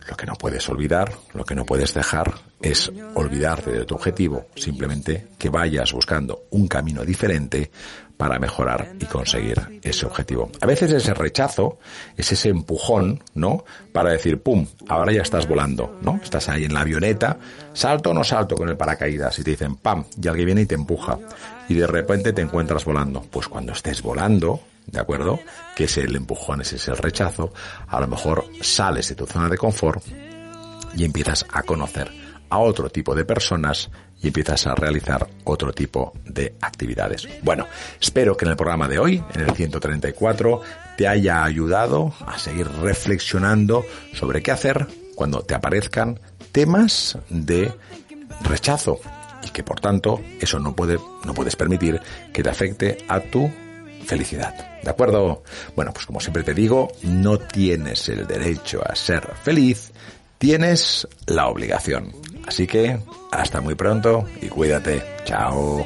lo 0.07 0.15
que 0.15 0.25
no 0.25 0.35
puedes 0.35 0.67
olvidar, 0.69 1.11
lo 1.33 1.43
que 1.43 1.55
no 1.55 1.65
puedes 1.65 1.93
dejar 1.93 2.33
es 2.61 2.91
olvidarte 3.13 3.71
de 3.71 3.85
tu 3.85 3.95
objetivo, 3.95 4.47
simplemente 4.55 5.27
que 5.37 5.49
vayas 5.49 5.93
buscando 5.93 6.43
un 6.51 6.67
camino 6.67 7.03
diferente 7.03 7.69
para 8.17 8.39
mejorar 8.39 8.95
y 8.99 9.05
conseguir 9.05 9.79
ese 9.83 10.05
objetivo. 10.05 10.49
A 10.59 10.65
veces 10.65 10.91
ese 10.91 11.13
rechazo 11.13 11.77
es 12.15 12.31
ese 12.31 12.49
empujón, 12.49 13.23
¿no? 13.35 13.63
Para 13.91 14.11
decir, 14.11 14.41
pum, 14.41 14.65
ahora 14.87 15.11
ya 15.11 15.21
estás 15.21 15.47
volando, 15.47 15.99
¿no? 16.01 16.19
Estás 16.23 16.49
ahí 16.49 16.65
en 16.65 16.73
la 16.73 16.81
avioneta, 16.81 17.37
salto 17.73 18.09
o 18.09 18.13
no 18.13 18.23
salto 18.23 18.55
con 18.55 18.69
el 18.69 18.77
paracaídas 18.77 19.37
y 19.37 19.43
te 19.43 19.51
dicen, 19.51 19.75
pam, 19.75 20.03
y 20.21 20.27
alguien 20.27 20.47
viene 20.47 20.61
y 20.61 20.65
te 20.65 20.75
empuja 20.75 21.19
y 21.69 21.75
de 21.75 21.85
repente 21.85 22.33
te 22.33 22.41
encuentras 22.41 22.85
volando. 22.85 23.21
Pues 23.21 23.47
cuando 23.47 23.73
estés 23.73 24.01
volando, 24.01 24.61
¿de 24.87 24.99
acuerdo? 24.99 25.39
Que 25.75 25.85
es 25.85 25.97
el 25.97 26.15
empujón, 26.15 26.61
ese 26.61 26.77
es 26.77 26.87
el 26.87 26.97
rechazo, 26.97 27.53
a 27.87 27.99
lo 27.99 28.07
mejor 28.07 28.45
sales 28.61 29.09
de 29.09 29.15
tu 29.15 29.25
zona 29.25 29.49
de 29.49 29.57
confort 29.57 30.03
y 30.95 31.03
empiezas 31.03 31.45
a 31.51 31.63
conocer 31.63 32.11
a 32.49 32.57
otro 32.59 32.89
tipo 32.89 33.13
de 33.13 33.25
personas 33.25 33.89
y 34.21 34.27
empiezas 34.27 34.65
a 34.65 34.75
realizar 34.75 35.27
otro 35.43 35.73
tipo 35.73 36.13
de 36.25 36.55
actividades. 36.61 37.27
Bueno, 37.43 37.67
espero 37.99 38.35
que 38.35 38.45
en 38.45 38.51
el 38.51 38.57
programa 38.57 38.87
de 38.87 38.99
hoy, 38.99 39.23
en 39.33 39.41
el 39.41 39.51
134, 39.51 40.61
te 40.97 41.07
haya 41.07 41.43
ayudado 41.43 42.13
a 42.25 42.39
seguir 42.39 42.67
reflexionando 42.67 43.85
sobre 44.13 44.41
qué 44.41 44.51
hacer 44.51 44.87
cuando 45.15 45.41
te 45.41 45.53
aparezcan 45.53 46.19
temas 46.51 47.17
de 47.29 47.71
rechazo 48.41 48.99
y 49.43 49.49
que 49.49 49.63
por 49.63 49.79
tanto 49.79 50.21
eso 50.39 50.59
no 50.59 50.75
puede 50.75 50.97
no 51.25 51.33
puedes 51.33 51.55
permitir 51.55 52.01
que 52.33 52.43
te 52.43 52.49
afecte 52.49 52.97
a 53.07 53.19
tu 53.19 53.51
felicidad. 54.07 54.81
¿De 54.81 54.89
acuerdo? 54.89 55.43
Bueno, 55.75 55.91
pues 55.93 56.05
como 56.05 56.19
siempre 56.19 56.43
te 56.43 56.53
digo, 56.53 56.87
no 57.03 57.37
tienes 57.37 58.09
el 58.09 58.25
derecho 58.25 58.81
a 58.83 58.95
ser 58.95 59.29
feliz, 59.43 59.91
tienes 60.37 61.07
la 61.25 61.47
obligación. 61.47 62.13
Así 62.47 62.65
que 62.65 62.97
hasta 63.31 63.61
muy 63.61 63.75
pronto 63.75 64.25
y 64.41 64.47
cuídate. 64.47 65.03
Chao. 65.25 65.85